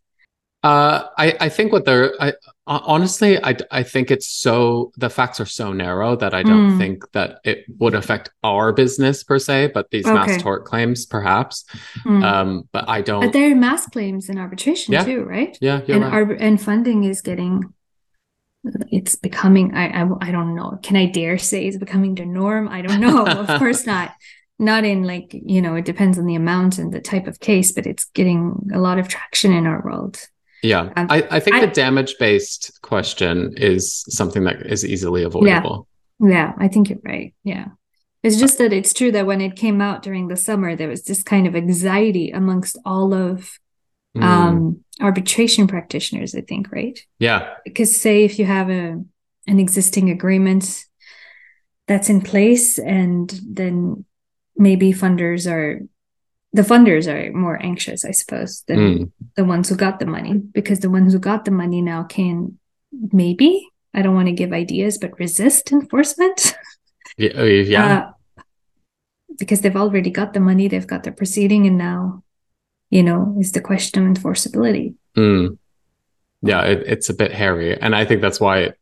Uh, 0.64 1.06
I, 1.16 1.36
I 1.38 1.48
think 1.48 1.70
what 1.72 1.84
they're, 1.84 2.12
I, 2.20 2.32
honestly, 2.66 3.38
I, 3.38 3.54
I 3.70 3.84
think 3.84 4.10
it's 4.10 4.26
so, 4.26 4.90
the 4.96 5.08
facts 5.08 5.38
are 5.38 5.46
so 5.46 5.72
narrow 5.72 6.16
that 6.16 6.34
I 6.34 6.42
don't 6.42 6.72
mm. 6.72 6.78
think 6.78 7.04
that 7.12 7.38
it 7.44 7.66
would 7.78 7.94
affect 7.94 8.30
our 8.42 8.72
business 8.72 9.22
per 9.22 9.38
se, 9.38 9.70
but 9.72 9.90
these 9.90 10.06
okay. 10.06 10.14
mass 10.14 10.42
tort 10.42 10.64
claims 10.64 11.06
perhaps. 11.06 11.64
Mm. 12.04 12.24
Um, 12.24 12.68
but 12.72 12.88
I 12.88 13.00
don't. 13.00 13.20
But 13.20 13.32
there 13.32 13.52
are 13.52 13.54
mass 13.54 13.86
claims 13.86 14.28
in 14.28 14.38
arbitration 14.38 14.94
yeah. 14.94 15.04
too, 15.04 15.22
right? 15.22 15.56
Yeah. 15.60 15.82
and, 15.86 16.02
right. 16.02 16.12
Ar- 16.12 16.32
and 16.32 16.60
funding 16.60 17.04
is 17.04 17.22
getting 17.22 17.72
it's 18.90 19.16
becoming 19.16 19.74
I, 19.74 20.02
I 20.02 20.08
i 20.20 20.30
don't 20.30 20.54
know. 20.54 20.78
Can 20.82 20.96
i 20.96 21.06
dare 21.06 21.38
say 21.38 21.66
it's 21.66 21.76
becoming 21.76 22.14
the 22.14 22.24
norm? 22.24 22.68
I 22.68 22.82
don't 22.82 23.00
know. 23.00 23.24
Of 23.26 23.58
course 23.58 23.86
not. 23.86 24.14
Not 24.58 24.84
in 24.84 25.02
like 25.02 25.30
you 25.32 25.60
know 25.60 25.74
it 25.74 25.84
depends 25.84 26.18
on 26.18 26.26
the 26.26 26.34
amount 26.34 26.78
and 26.78 26.92
the 26.92 27.00
type 27.00 27.26
of 27.26 27.40
case 27.40 27.72
but 27.72 27.86
it's 27.86 28.04
getting 28.06 28.70
a 28.72 28.78
lot 28.78 28.98
of 28.98 29.08
traction 29.08 29.52
in 29.52 29.66
our 29.66 29.82
world. 29.82 30.18
Yeah. 30.62 30.92
Um, 30.96 31.06
I, 31.10 31.26
I 31.30 31.40
think 31.40 31.56
I, 31.56 31.66
the 31.66 31.72
damage 31.72 32.16
based 32.18 32.80
question 32.82 33.54
is 33.56 34.04
something 34.08 34.44
that 34.44 34.66
is 34.66 34.84
easily 34.84 35.22
avoidable. 35.22 35.86
Yeah, 36.18 36.28
yeah 36.28 36.52
i 36.58 36.68
think 36.68 36.88
you're 36.88 36.98
right. 37.04 37.34
Yeah. 37.44 37.66
It's 38.22 38.38
just 38.38 38.58
that 38.58 38.72
it's 38.72 38.92
true 38.92 39.12
that 39.12 39.26
when 39.26 39.40
it 39.40 39.54
came 39.54 39.80
out 39.80 40.02
during 40.02 40.28
the 40.28 40.36
summer 40.36 40.74
there 40.74 40.88
was 40.88 41.04
this 41.04 41.22
kind 41.22 41.46
of 41.46 41.54
anxiety 41.54 42.30
amongst 42.30 42.78
all 42.84 43.14
of 43.14 43.58
mm. 44.16 44.22
um 44.22 44.84
arbitration 45.00 45.66
practitioners 45.66 46.34
i 46.34 46.40
think 46.40 46.70
right 46.72 47.00
yeah 47.18 47.54
because 47.64 47.94
say 47.94 48.24
if 48.24 48.38
you 48.38 48.44
have 48.46 48.70
a 48.70 49.02
an 49.46 49.60
existing 49.60 50.10
agreement 50.10 50.84
that's 51.86 52.08
in 52.08 52.20
place 52.20 52.78
and 52.78 53.40
then 53.46 54.04
maybe 54.56 54.92
funders 54.92 55.50
are 55.50 55.80
the 56.52 56.62
funders 56.62 57.06
are 57.06 57.32
more 57.36 57.62
anxious 57.62 58.04
i 58.04 58.10
suppose 58.10 58.64
than 58.66 58.78
mm. 58.78 59.12
the 59.36 59.44
ones 59.44 59.68
who 59.68 59.76
got 59.76 59.98
the 59.98 60.06
money 60.06 60.34
because 60.34 60.80
the 60.80 60.90
ones 60.90 61.12
who 61.12 61.18
got 61.18 61.44
the 61.44 61.50
money 61.50 61.82
now 61.82 62.02
can 62.02 62.58
maybe 63.12 63.68
i 63.94 64.00
don't 64.00 64.14
want 64.14 64.28
to 64.28 64.32
give 64.32 64.52
ideas 64.52 64.98
but 64.98 65.18
resist 65.18 65.72
enforcement 65.72 66.56
yeah, 67.18 67.30
oh, 67.36 67.44
yeah. 67.44 67.98
Uh, 67.98 68.42
because 69.38 69.60
they've 69.60 69.76
already 69.76 70.10
got 70.10 70.32
the 70.32 70.40
money 70.40 70.68
they've 70.68 70.86
got 70.86 71.02
their 71.02 71.12
proceeding 71.12 71.66
and 71.66 71.76
now 71.76 72.22
you 72.90 73.02
know, 73.02 73.34
is 73.38 73.52
the 73.52 73.60
question 73.60 74.06
of 74.06 74.16
enforceability. 74.16 74.94
Mm. 75.16 75.58
Yeah, 76.42 76.62
it, 76.62 76.84
it's 76.86 77.08
a 77.08 77.14
bit 77.14 77.32
hairy. 77.32 77.78
And 77.80 77.94
I 77.94 78.04
think 78.04 78.20
that's 78.20 78.40
why 78.40 78.72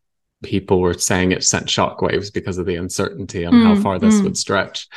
people 0.42 0.80
were 0.80 0.94
saying 0.94 1.32
it 1.32 1.44
sent 1.44 1.66
shockwaves 1.66 2.32
because 2.32 2.58
of 2.58 2.66
the 2.66 2.76
uncertainty 2.76 3.44
on 3.46 3.54
mm, 3.54 3.64
how 3.64 3.82
far 3.82 3.98
this 3.98 4.14
mm. 4.16 4.24
would 4.24 4.36
stretch. 4.36 4.88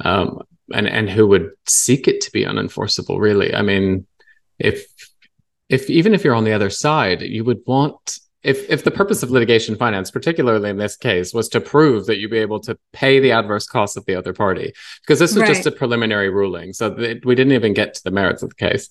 Um, 0.00 0.42
and, 0.72 0.86
and 0.86 1.10
who 1.10 1.26
would 1.26 1.50
seek 1.66 2.08
it 2.08 2.20
to 2.22 2.32
be 2.32 2.44
unenforceable, 2.44 3.18
really. 3.18 3.54
I 3.54 3.62
mean, 3.62 4.06
if 4.58 4.86
if 5.68 5.90
even 5.90 6.14
if 6.14 6.24
you're 6.24 6.34
on 6.34 6.44
the 6.44 6.52
other 6.52 6.70
side, 6.70 7.22
you 7.22 7.44
would 7.44 7.60
want 7.66 8.18
if 8.44 8.68
if 8.70 8.84
the 8.84 8.90
purpose 8.90 9.22
of 9.22 9.30
litigation 9.30 9.74
finance, 9.74 10.10
particularly 10.10 10.70
in 10.70 10.76
this 10.76 10.96
case, 10.96 11.32
was 11.32 11.48
to 11.48 11.60
prove 11.60 12.06
that 12.06 12.18
you'd 12.18 12.30
be 12.30 12.38
able 12.38 12.60
to 12.60 12.78
pay 12.92 13.18
the 13.18 13.32
adverse 13.32 13.66
costs 13.66 13.96
of 13.96 14.04
the 14.06 14.14
other 14.14 14.32
party, 14.32 14.72
because 15.00 15.18
this 15.18 15.34
was 15.34 15.42
right. 15.42 15.48
just 15.48 15.66
a 15.66 15.72
preliminary 15.72 16.28
ruling, 16.28 16.72
so 16.72 16.90
we 17.24 17.34
didn't 17.34 17.52
even 17.52 17.72
get 17.72 17.94
to 17.94 18.04
the 18.04 18.10
merits 18.10 18.42
of 18.42 18.50
the 18.50 18.54
case. 18.54 18.88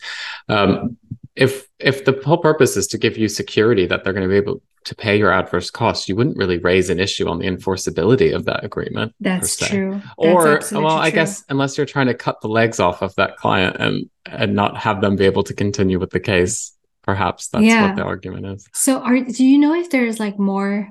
Um, 0.49 0.97
if 1.35 1.67
if 1.79 2.05
the 2.05 2.19
whole 2.25 2.37
purpose 2.37 2.77
is 2.77 2.87
to 2.87 2.97
give 2.97 3.17
you 3.17 3.27
security 3.27 3.85
that 3.87 4.03
they're 4.03 4.13
going 4.13 4.27
to 4.27 4.29
be 4.29 4.37
able 4.37 4.61
to 4.85 4.95
pay 4.95 5.17
your 5.17 5.31
adverse 5.31 5.71
costs, 5.71 6.09
you 6.09 6.15
wouldn't 6.15 6.37
really 6.37 6.57
raise 6.57 6.89
an 6.89 6.99
issue 6.99 7.27
on 7.29 7.39
the 7.39 7.47
enforceability 7.47 8.35
of 8.35 8.45
that 8.45 8.63
agreement. 8.65 9.15
That's 9.19 9.55
true. 9.55 10.01
Or 10.17 10.59
well, 10.71 10.87
I 10.87 11.09
true. 11.09 11.15
guess 11.15 11.43
unless 11.49 11.77
you're 11.77 11.85
trying 11.85 12.07
to 12.07 12.13
cut 12.13 12.41
the 12.41 12.49
legs 12.49 12.79
off 12.79 13.01
of 13.01 13.15
that 13.15 13.37
client 13.37 13.77
and 13.79 14.09
and 14.25 14.55
not 14.55 14.77
have 14.77 15.01
them 15.01 15.15
be 15.15 15.25
able 15.25 15.43
to 15.43 15.53
continue 15.53 15.99
with 15.99 16.11
the 16.11 16.19
case 16.19 16.72
perhaps 17.03 17.49
that's 17.49 17.63
yeah. 17.63 17.87
what 17.87 17.95
the 17.95 18.03
argument 18.03 18.45
is 18.45 18.67
so 18.73 18.99
are 18.99 19.19
do 19.19 19.45
you 19.45 19.57
know 19.57 19.73
if 19.73 19.89
there's 19.89 20.19
like 20.19 20.39
more 20.39 20.89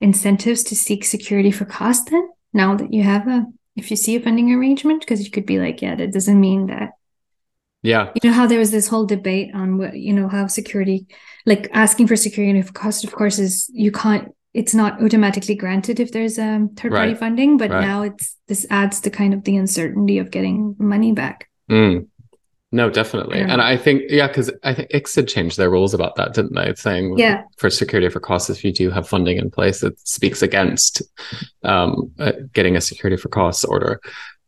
incentives 0.00 0.62
to 0.64 0.74
seek 0.74 1.04
security 1.04 1.50
for 1.50 1.64
cost 1.64 2.10
then 2.10 2.28
now 2.52 2.74
that 2.74 2.92
you 2.92 3.02
have 3.02 3.28
a 3.28 3.44
if 3.76 3.90
you 3.90 3.96
see 3.96 4.16
a 4.16 4.20
funding 4.20 4.52
arrangement 4.52 5.00
because 5.00 5.24
you 5.24 5.30
could 5.30 5.46
be 5.46 5.58
like 5.58 5.82
yeah 5.82 5.94
that 5.94 6.12
doesn't 6.12 6.40
mean 6.40 6.66
that 6.66 6.92
Yeah. 7.82 8.10
You 8.20 8.30
know 8.30 8.34
how 8.34 8.46
there 8.46 8.58
was 8.58 8.70
this 8.70 8.88
whole 8.88 9.06
debate 9.06 9.54
on 9.54 9.78
what, 9.78 9.96
you 9.96 10.12
know, 10.12 10.28
how 10.28 10.46
security, 10.48 11.06
like 11.46 11.68
asking 11.72 12.08
for 12.08 12.16
security 12.16 12.58
of 12.58 12.74
cost, 12.74 13.04
of 13.04 13.12
course, 13.12 13.38
is 13.38 13.70
you 13.72 13.92
can't, 13.92 14.34
it's 14.52 14.74
not 14.74 15.00
automatically 15.02 15.54
granted 15.54 16.00
if 16.00 16.10
there's 16.10 16.38
a 16.38 16.42
um, 16.42 16.68
third 16.74 16.90
party 16.92 17.12
right. 17.12 17.18
funding, 17.18 17.56
but 17.56 17.70
right. 17.70 17.80
now 17.80 18.02
it's, 18.02 18.36
this 18.48 18.66
adds 18.70 19.00
to 19.02 19.10
kind 19.10 19.32
of 19.32 19.44
the 19.44 19.56
uncertainty 19.56 20.18
of 20.18 20.30
getting 20.30 20.74
money 20.78 21.12
back. 21.12 21.48
Mm. 21.70 22.08
No, 22.70 22.90
definitely. 22.90 23.40
And 23.40 23.62
I 23.62 23.78
think, 23.78 24.02
yeah, 24.10 24.28
because 24.28 24.52
I 24.62 24.74
think 24.74 24.90
ICSID 24.90 25.26
changed 25.26 25.56
their 25.56 25.70
rules 25.70 25.94
about 25.94 26.16
that, 26.16 26.34
didn't 26.34 26.54
they? 26.54 26.74
Saying 26.74 27.16
yeah. 27.16 27.44
for 27.56 27.70
security 27.70 28.10
for 28.10 28.20
costs, 28.20 28.50
if 28.50 28.62
you 28.62 28.72
do 28.72 28.90
have 28.90 29.08
funding 29.08 29.38
in 29.38 29.50
place, 29.50 29.82
it 29.82 29.98
speaks 30.06 30.42
against 30.42 31.00
um, 31.62 32.12
uh, 32.18 32.32
getting 32.52 32.76
a 32.76 32.82
security 32.82 33.16
for 33.16 33.30
costs 33.30 33.64
order. 33.64 34.02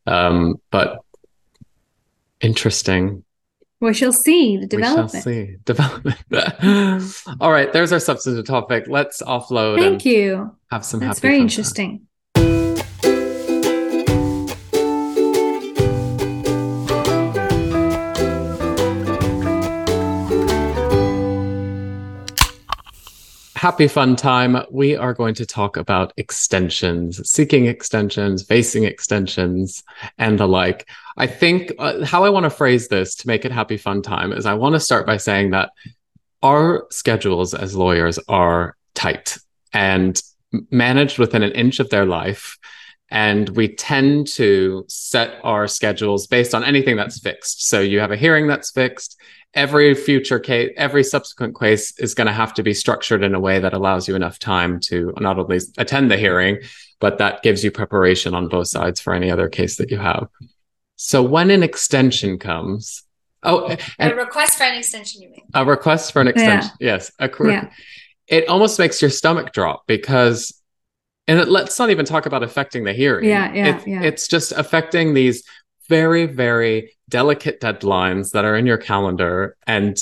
Um, 0.07 0.61
but 0.71 0.99
interesting. 2.43 3.25
We 3.81 3.95
shall 3.95 4.13
see 4.13 4.59
the 4.59 4.67
development. 4.67 5.13
We 5.13 5.19
shall 5.21 5.23
see 5.23 5.57
development. 5.65 7.25
All 7.41 7.51
right, 7.51 7.73
there's 7.73 7.93
our 7.93 8.01
substantive 8.01 8.45
topic. 8.45 8.85
Let's 8.87 9.23
offload. 9.23 9.79
Thank 9.79 10.05
you. 10.05 10.55
Have 10.71 10.85
some. 10.85 11.01
That's 11.01 11.21
very 11.21 11.39
interesting. 11.39 12.07
Happy 23.61 23.87
fun 23.87 24.17
time. 24.17 24.57
We 24.71 24.97
are 24.97 25.13
going 25.13 25.35
to 25.35 25.45
talk 25.45 25.77
about 25.77 26.15
extensions, 26.17 27.31
seeking 27.31 27.67
extensions, 27.67 28.43
facing 28.43 28.85
extensions, 28.85 29.85
and 30.17 30.41
the 30.41 30.49
like. 30.49 30.89
I 31.19 31.27
think 31.27 31.71
uh, 31.79 32.03
how 32.07 32.25
I 32.25 32.31
want 32.31 32.45
to 32.45 32.51
phrase 32.51 32.89
this 32.89 33.15
to 33.17 33.27
make 33.27 33.45
it 33.45 33.53
happy 33.53 33.77
fun 33.77 34.01
time 34.01 34.33
is 34.33 34.47
I 34.47 34.55
want 34.55 34.77
to 34.77 34.81
start 34.81 35.05
by 35.05 35.19
saying 35.19 35.51
that 35.51 35.73
our 36.43 36.87
schedules 36.91 37.53
as 37.53 37.77
lawyers 37.77 38.19
are 38.29 38.79
tight 38.95 39.37
and 39.75 40.19
managed 40.71 41.19
within 41.19 41.43
an 41.43 41.53
inch 41.53 41.81
of 41.81 41.91
their 41.91 42.07
life. 42.07 42.57
And 43.11 43.49
we 43.51 43.69
tend 43.69 44.29
to 44.29 44.85
set 44.89 45.41
our 45.43 45.67
schedules 45.67 46.27
based 46.27 46.55
on 46.55 46.63
anything 46.63 46.97
that's 46.97 47.19
fixed. 47.19 47.67
So 47.67 47.81
you 47.81 47.99
have 48.01 48.13
a 48.13 48.17
hearing 48.17 48.47
that's 48.47 48.71
fixed 48.71 49.21
every 49.55 49.95
future 49.95 50.39
case, 50.39 50.73
every 50.77 51.03
subsequent 51.03 51.59
case 51.59 51.99
is 51.99 52.15
going 52.15 52.27
to 52.27 52.33
have 52.33 52.55
to 52.55 52.63
be 52.63 52.75
structured 52.75 53.23
in 53.23 53.35
a 53.35 53.41
way 53.41 53.59
that 53.59 53.73
allows 53.73 54.07
you 54.07 54.15
enough 54.15 54.39
time 54.39 54.81
to 54.81 55.13
not 55.19 55.39
only 55.39 55.61
attend 55.79 56.11
the 56.11 56.17
hearing, 56.17 56.59
but 57.01 57.19
that 57.19 57.43
gives 57.43 57.65
you 57.65 57.71
preparation 57.71 58.35
on 58.35 58.49
both 58.49 58.69
sides 58.69 59.01
for 59.01 59.15
any 59.15 59.31
other 59.31 59.49
case 59.49 59.77
that 59.77 59.91
you 59.91 59.99
have. 59.99 60.29
So 60.97 61.23
when 61.23 61.51
an 61.51 61.63
extension 61.63 62.39
comes, 62.39 63.03
oh, 63.43 63.77
a 63.99 64.15
request 64.15 64.59
for 64.59 64.65
an 64.65 64.79
extension, 64.79 65.23
you 65.23 65.31
mean? 65.31 65.43
A 65.55 65.65
request 65.65 66.13
for 66.13 66.21
an 66.21 66.29
extension, 66.29 66.71
yeah. 66.79 66.93
yes. 66.93 67.11
A, 67.19 67.31
yeah. 67.45 67.71
It 68.29 68.49
almost 68.49 68.79
makes 68.79 69.01
your 69.01 69.11
stomach 69.11 69.53
drop 69.53 69.87
because 69.87 70.60
and 71.27 71.39
it, 71.39 71.49
let's 71.49 71.79
not 71.79 71.91
even 71.91 72.05
talk 72.05 72.27
about 72.27 72.43
affecting 72.43 72.85
the 72.85 72.93
hearing. 72.93 73.29
Yeah, 73.29 73.53
yeah, 73.53 73.77
it, 73.77 73.87
yeah. 73.87 74.03
It's 74.03 74.29
just 74.29 74.53
affecting 74.53 75.15
these 75.15 75.43
very, 75.89 76.27
very 76.27 76.93
delicate 77.09 77.61
deadlines 77.61 78.31
that 78.31 78.45
are 78.45 78.57
in 78.57 78.67
your 78.67 78.79
calendar 78.79 79.57
and 79.67 79.97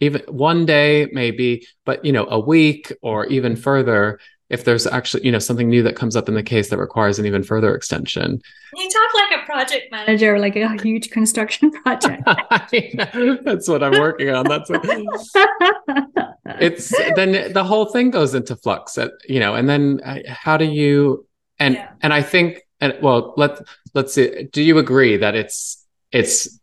even 0.00 0.22
one 0.28 0.66
day 0.66 1.08
maybe 1.12 1.66
but 1.84 2.04
you 2.04 2.12
know 2.12 2.26
a 2.26 2.40
week 2.40 2.92
or 3.02 3.26
even 3.26 3.54
further 3.54 4.18
if 4.50 4.64
there's 4.64 4.86
actually 4.86 5.24
you 5.24 5.32
know 5.32 5.38
something 5.38 5.68
new 5.68 5.82
that 5.82 5.96
comes 5.96 6.16
up 6.16 6.28
in 6.28 6.34
the 6.34 6.42
case 6.42 6.68
that 6.68 6.78
requires 6.78 7.18
an 7.18 7.26
even 7.26 7.42
further 7.42 7.74
extension 7.74 8.40
you 8.74 8.90
talk 8.90 9.14
like 9.14 9.40
a 9.40 9.46
project 9.46 9.90
manager 9.90 10.38
like 10.38 10.56
a 10.56 10.82
huge 10.82 11.10
construction 11.10 11.70
project 11.82 12.22
that's 13.44 13.68
what 13.68 13.82
i'm 13.82 13.98
working 13.98 14.30
on 14.30 14.44
that's 14.46 14.68
what... 14.68 14.84
it's 16.60 16.90
then 17.14 17.52
the 17.52 17.64
whole 17.64 17.86
thing 17.86 18.10
goes 18.10 18.34
into 18.34 18.54
flux 18.56 18.98
at, 18.98 19.12
you 19.28 19.40
know 19.40 19.54
and 19.54 19.68
then 19.68 20.00
uh, 20.04 20.18
how 20.26 20.56
do 20.56 20.64
you 20.64 21.26
and 21.58 21.74
yeah. 21.74 21.90
and 22.02 22.12
i 22.12 22.20
think 22.20 22.60
and 22.80 22.96
well 23.00 23.34
let 23.36 23.58
let's 23.94 24.14
see 24.14 24.44
do 24.52 24.62
you 24.62 24.78
agree 24.78 25.16
that 25.16 25.34
it's 25.34 25.84
it's 26.12 26.60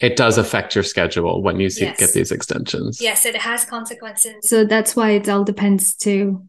it 0.00 0.16
does 0.16 0.38
affect 0.38 0.74
your 0.74 0.84
schedule 0.84 1.40
when 1.40 1.60
you 1.60 1.70
see, 1.70 1.84
yes. 1.84 1.98
get 1.98 2.12
these 2.12 2.32
extensions. 2.32 3.00
Yes, 3.00 3.24
it 3.24 3.36
has 3.36 3.64
consequences. 3.64 4.34
So 4.42 4.64
that's 4.64 4.96
why 4.96 5.12
it 5.12 5.28
all 5.28 5.44
depends 5.44 5.94
to, 5.98 6.46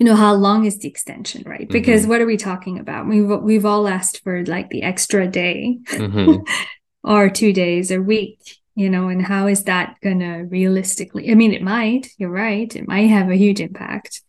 you 0.00 0.06
know, 0.06 0.16
how 0.16 0.32
long 0.32 0.64
is 0.64 0.78
the 0.78 0.88
extension, 0.88 1.42
right? 1.44 1.60
Mm-hmm. 1.60 1.72
Because 1.72 2.02
mm-hmm. 2.02 2.10
what 2.10 2.20
are 2.22 2.26
we 2.26 2.38
talking 2.38 2.78
about? 2.78 3.06
We've 3.06 3.28
we've 3.28 3.66
all 3.66 3.86
asked 3.86 4.22
for 4.24 4.44
like 4.46 4.70
the 4.70 4.82
extra 4.82 5.28
day, 5.28 5.78
mm-hmm. 5.84 6.42
or 7.04 7.28
two 7.28 7.52
days 7.52 7.92
or 7.92 8.02
week, 8.02 8.40
you 8.74 8.88
know, 8.88 9.08
and 9.08 9.20
how 9.20 9.46
is 9.46 9.64
that 9.64 9.96
gonna 10.02 10.46
realistically? 10.46 11.30
I 11.30 11.34
mean, 11.34 11.52
it 11.52 11.62
might. 11.62 12.08
You're 12.16 12.30
right. 12.30 12.74
It 12.74 12.88
might 12.88 13.10
have 13.10 13.28
a 13.28 13.36
huge 13.36 13.60
impact, 13.60 14.22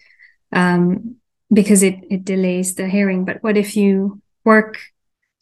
um, 0.52 1.16
because 1.52 1.84
it 1.84 1.96
it 2.10 2.26
delays 2.26 2.76
the 2.76 2.90
hearing. 2.90 3.24
But 3.24 3.42
what 3.42 3.56
if 3.56 3.78
you 3.78 4.22
work 4.44 4.78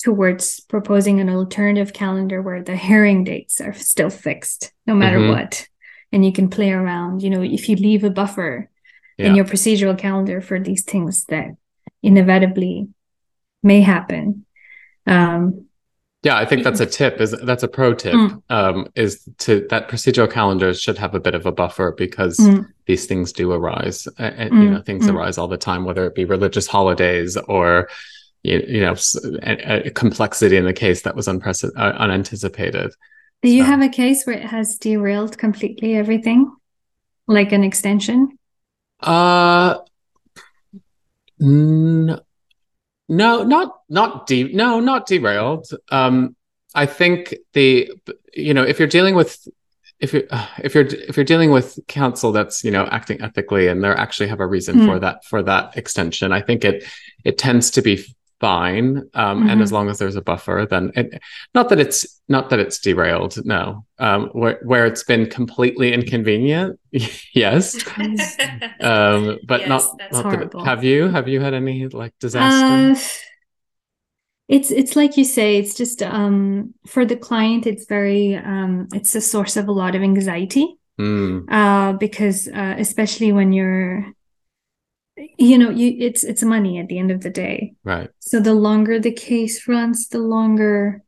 towards 0.04 0.60
proposing 0.60 1.20
an 1.20 1.30
alternative 1.30 1.92
calendar 1.92 2.40
where 2.40 2.62
the 2.62 2.76
hearing 2.76 3.24
dates 3.24 3.60
are 3.60 3.74
still 3.74 4.12
fixed 4.12 4.72
no 4.86 4.94
matter 4.94 5.18
mm-hmm. 5.18 5.32
what 5.32 5.68
and 6.14 6.24
you 6.24 6.32
can 6.32 6.50
play 6.50 6.72
around 6.72 7.22
you 7.22 7.30
know 7.30 7.42
if 7.42 7.68
you 7.68 7.76
leave 7.76 8.06
a 8.06 8.10
buffer 8.10 8.70
yeah. 9.20 9.28
in 9.28 9.36
your 9.36 9.46
procedural 9.46 9.98
calendar 9.98 10.42
for 10.42 10.60
these 10.60 10.84
things 10.84 11.26
that 11.26 11.50
inevitably 12.02 12.88
may 13.62 13.82
happen 13.82 14.46
um, 15.06 15.66
yeah 16.24 16.38
i 16.38 16.46
think 16.46 16.64
that's 16.64 16.80
a 16.80 16.86
tip 16.86 17.20
is 17.20 17.36
that's 17.44 17.64
a 17.64 17.68
pro 17.68 17.94
tip 17.94 18.14
mm. 18.14 18.42
um, 18.50 18.88
is 18.96 19.28
to 19.38 19.68
that 19.70 19.90
procedural 19.90 20.32
calendars 20.32 20.82
should 20.82 20.98
have 20.98 21.14
a 21.14 21.20
bit 21.20 21.36
of 21.36 21.46
a 21.46 21.52
buffer 21.52 21.94
because 21.98 22.38
mm. 22.38 22.66
these 22.86 23.06
things 23.06 23.34
do 23.34 23.52
arise 23.52 24.08
mm. 24.18 24.64
you 24.64 24.70
know 24.70 24.82
things 24.82 25.06
mm. 25.06 25.14
arise 25.14 25.38
all 25.38 25.48
the 25.48 25.58
time 25.58 25.84
whether 25.84 26.06
it 26.06 26.16
be 26.16 26.26
religious 26.26 26.68
holidays 26.68 27.36
or 27.48 27.90
you, 28.44 28.64
you 28.68 28.82
know 28.82 28.96
a, 29.44 29.88
a, 29.88 29.90
complexity 29.92 30.56
in 30.56 30.66
the 30.66 30.74
case 30.74 31.02
that 31.02 31.16
was 31.16 31.28
unprecedented, 31.28 31.82
uh, 31.82 31.96
unanticipated. 31.98 32.92
Do 33.42 33.50
you 33.50 33.64
so. 33.64 33.68
have 33.68 33.82
a 33.82 33.90
case 33.90 34.26
where 34.26 34.38
it 34.38 34.46
has 34.46 34.78
derailed 34.78 35.38
completely 35.38 35.96
everything, 35.96 36.52
like 37.28 37.52
an 37.52 37.64
extension? 37.64 38.39
Uh, 39.00 39.80
n- 41.42 42.20
no, 43.08 43.44
not 43.44 43.80
not 43.90 44.28
de- 44.28 44.54
no, 44.54 44.80
not 44.80 45.08
derailed. 45.08 45.68
Um, 45.90 46.36
I 46.76 46.86
think 46.86 47.36
the 47.54 47.92
you 48.34 48.54
know 48.54 48.64
if 48.64 48.80
you're 48.80 48.88
dealing 48.88 49.16
with 49.16 49.48
if 50.00 50.14
you're 50.14 50.24
if 50.60 50.76
you're 50.76 50.86
if 50.86 51.18
you're 51.18 51.24
dealing 51.24 51.52
with 51.52 51.80
counsel 51.88 52.32
that's 52.32 52.64
you 52.64 52.72
know 52.72 52.86
acting 52.92 53.22
ethically 53.22 53.68
and 53.68 53.84
they 53.84 53.90
actually 53.90 54.28
have 54.28 54.40
a 54.40 54.48
reason 54.48 54.78
mm. 54.78 54.86
for 54.86 55.00
that 55.00 55.26
for 55.26 55.42
that 55.44 55.78
extension, 55.78 56.32
I 56.32 56.42
think 56.42 56.64
it 56.64 56.84
it 57.24 57.38
tends 57.38 57.72
to 57.72 57.82
be 57.82 58.06
fine 58.40 58.98
um, 59.14 59.42
mm-hmm. 59.42 59.50
and 59.50 59.62
as 59.62 59.72
long 59.72 59.90
as 59.90 59.98
there's 59.98 60.16
a 60.16 60.22
buffer 60.22 60.66
then 60.70 60.92
it, 60.96 61.22
not 61.54 61.70
that 61.70 61.80
it's 61.80 62.22
not 62.28 62.50
that 62.50 62.60
it's 62.60 62.80
derailed 62.80 63.44
no. 63.46 63.86
Um, 63.98 64.30
where, 64.30 64.60
where 64.64 64.86
it's 64.86 65.04
been 65.04 65.30
completely 65.30 65.94
inconvenient 65.94 66.80
yes. 67.34 67.84
Um, 68.82 69.40
but 69.46 69.62
yes, 69.62 69.70
not, 69.70 69.84
not 70.12 70.32
that 70.32 70.42
it, 70.42 70.66
have 70.66 70.84
you? 70.84 71.10
Have 71.10 71.28
you 71.28 71.42
had 71.42 71.54
any 71.54 71.88
like 71.88 72.14
disaster? 72.20 72.94
Uh, 72.94 73.04
it's 74.48 74.72
it's 74.72 74.96
like 74.96 75.18
you 75.18 75.26
say 75.26 75.58
it's 75.58 75.76
just 75.76 76.02
um, 76.02 76.74
for 76.88 77.06
the 77.06 77.18
client 77.18 77.68
it's 77.68 77.86
very 77.86 78.36
um, 78.36 78.88
it's 78.94 79.14
a 79.16 79.22
source 79.22 79.58
of 79.58 79.68
a 79.68 79.72
lot 79.72 79.96
of 79.96 80.02
anxiety. 80.02 80.76
Mm. 81.00 81.46
uh, 81.50 81.94
because 81.94 82.50
uh, 82.50 82.76
especially 82.78 83.32
when 83.32 83.54
you're 83.54 84.06
you 85.38 85.58
know 85.58 85.70
you 85.70 85.96
it's 86.00 86.24
it's 86.24 86.44
money 86.44 86.80
at 86.80 86.88
the 86.88 87.00
end 87.00 87.12
of 87.12 87.22
the 87.22 87.30
day. 87.30 87.74
Right. 87.84 88.10
So 88.20 88.40
the 88.40 88.54
longer 88.54 89.00
the 89.00 89.12
case 89.12 89.68
runs 89.68 90.08
the 90.10 90.20
longer 90.20 91.04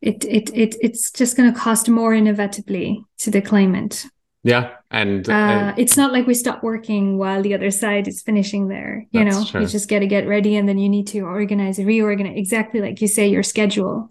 it 0.00 0.24
it, 0.24 0.50
it 0.54 0.76
it's 0.80 1.10
just 1.10 1.36
going 1.36 1.52
to 1.52 1.58
cost 1.58 1.88
more 1.88 2.14
inevitably 2.14 3.04
to 3.18 3.30
the 3.30 3.40
claimant. 3.40 4.06
Yeah 4.42 4.72
and, 4.90 5.28
uh, 5.28 5.72
it's 5.78 5.96
not 5.96 6.12
like 6.12 6.26
we 6.26 6.34
stop 6.34 6.62
working 6.62 7.16
while 7.16 7.42
the 7.42 7.54
other 7.54 7.70
side 7.70 8.06
is 8.06 8.22
finishing 8.22 8.68
there 8.68 9.06
you 9.10 9.24
know? 9.24 9.42
True. 9.42 9.62
you 9.62 9.66
just 9.66 9.88
got 9.88 10.00
to 10.00 10.06
get 10.06 10.28
ready 10.28 10.56
and 10.56 10.68
then 10.68 10.76
you 10.78 10.90
need 10.90 11.06
to 11.08 11.20
organize 11.20 11.78
reorganize 11.78 12.36
exactly 12.36 12.82
like 12.82 13.00
you 13.00 13.08
say 13.08 13.26
your 13.26 13.42
schedule 13.42 14.10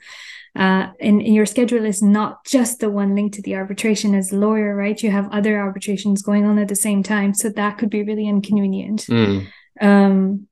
uh, 0.55 0.87
and, 0.99 1.21
and, 1.21 1.33
your 1.33 1.47
schedule 1.47 1.83
is 1.83 2.03
not 2.03 2.45
just 2.45 2.79
the 2.79 2.89
one 2.89 3.15
linked 3.15 3.33
to 3.35 3.41
the 3.41 3.55
arbitration 3.55 4.13
as 4.13 4.31
a 4.31 4.37
lawyer, 4.37 4.75
right? 4.75 5.01
You 5.01 5.09
have 5.09 5.27
other 5.31 5.57
arbitrations 5.59 6.21
going 6.21 6.45
on 6.45 6.59
at 6.59 6.67
the 6.67 6.75
same 6.75 7.01
time, 7.01 7.33
so 7.33 7.49
that 7.49 7.79
could 7.79 7.89
be 7.89 8.03
really 8.03 8.27
inconvenient. 8.27 9.07
Mm. 9.07 9.47
Um, 9.81 10.47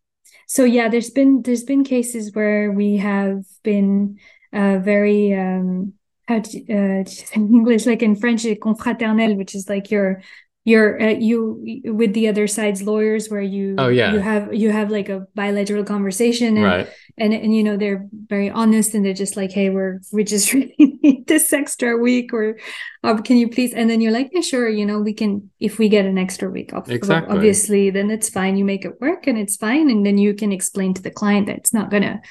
so 0.47 0.63
yeah, 0.63 0.89
there's 0.89 1.11
been 1.11 1.43
there's 1.43 1.63
been 1.63 1.83
cases 1.83 2.33
where 2.33 2.71
we 2.71 2.97
have 2.97 3.43
been 3.63 4.17
uh, 4.51 4.79
very 4.79 5.33
um, 5.33 5.93
how 6.27 6.39
to, 6.39 6.59
uh, 6.73 7.03
in 7.33 7.53
English, 7.53 7.85
like 7.85 8.01
in 8.01 8.15
French, 8.15 8.43
confraternel, 8.59 9.37
which 9.37 9.55
is 9.55 9.69
like 9.69 9.91
your 9.91 10.21
you're 10.63 11.01
uh, 11.01 11.09
you 11.09 11.81
with 11.85 12.13
the 12.13 12.27
other 12.27 12.45
side's 12.45 12.83
lawyers 12.83 13.29
where 13.29 13.41
you 13.41 13.75
oh 13.79 13.87
yeah. 13.87 14.13
you 14.13 14.19
have 14.19 14.53
you 14.53 14.71
have 14.71 14.91
like 14.91 15.09
a 15.09 15.25
bilateral 15.33 15.83
conversation 15.83 16.55
and, 16.55 16.65
right. 16.65 16.89
and 17.17 17.33
and 17.33 17.55
you 17.55 17.63
know 17.63 17.77
they're 17.77 18.07
very 18.27 18.49
honest 18.51 18.93
and 18.93 19.03
they're 19.03 19.13
just 19.13 19.35
like 19.35 19.51
hey 19.51 19.71
we're 19.71 19.99
we 20.11 20.23
just 20.23 20.53
really 20.53 20.99
need 21.01 21.25
this 21.25 21.51
extra 21.51 21.97
week 21.97 22.31
or, 22.31 22.57
or 23.03 23.19
can 23.21 23.37
you 23.37 23.49
please? 23.49 23.73
And 23.73 23.89
then 23.89 24.01
you're 24.01 24.11
like 24.11 24.29
yeah 24.33 24.41
sure 24.41 24.69
you 24.69 24.85
know 24.85 24.99
we 24.99 25.13
can 25.13 25.49
if 25.59 25.79
we 25.79 25.89
get 25.89 26.05
an 26.05 26.19
extra 26.19 26.49
week 26.49 26.73
off. 26.73 26.89
Exactly. 26.89 27.35
obviously 27.35 27.89
then 27.89 28.11
it's 28.11 28.29
fine. 28.29 28.55
You 28.55 28.65
make 28.65 28.85
it 28.85 29.01
work 29.01 29.25
and 29.25 29.39
it's 29.39 29.55
fine. 29.55 29.89
And 29.89 30.05
then 30.05 30.19
you 30.19 30.35
can 30.35 30.51
explain 30.51 30.93
to 30.93 31.01
the 31.01 31.11
client 31.11 31.47
that 31.47 31.57
it's 31.57 31.73
not 31.73 31.89
gonna 31.89 32.21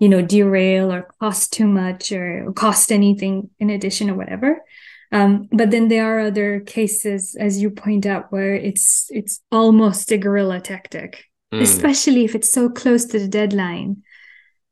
you 0.00 0.10
know 0.10 0.20
derail 0.20 0.92
or 0.92 1.08
cost 1.18 1.54
too 1.54 1.66
much 1.66 2.12
or 2.12 2.52
cost 2.54 2.92
anything 2.92 3.48
in 3.58 3.70
addition 3.70 4.10
or 4.10 4.14
whatever 4.16 4.60
um, 5.12 5.48
but 5.52 5.70
then 5.70 5.88
there 5.88 6.16
are 6.16 6.26
other 6.26 6.60
cases 6.60 7.36
as 7.38 7.60
you 7.60 7.70
point 7.70 8.06
out 8.06 8.32
where 8.32 8.54
it's 8.54 9.06
it's 9.10 9.40
almost 9.50 10.10
a 10.10 10.18
guerrilla 10.18 10.60
tactic 10.60 11.24
mm. 11.52 11.60
especially 11.60 12.24
if 12.24 12.34
it's 12.34 12.50
so 12.50 12.68
close 12.68 13.04
to 13.04 13.18
the 13.18 13.28
deadline 13.28 14.02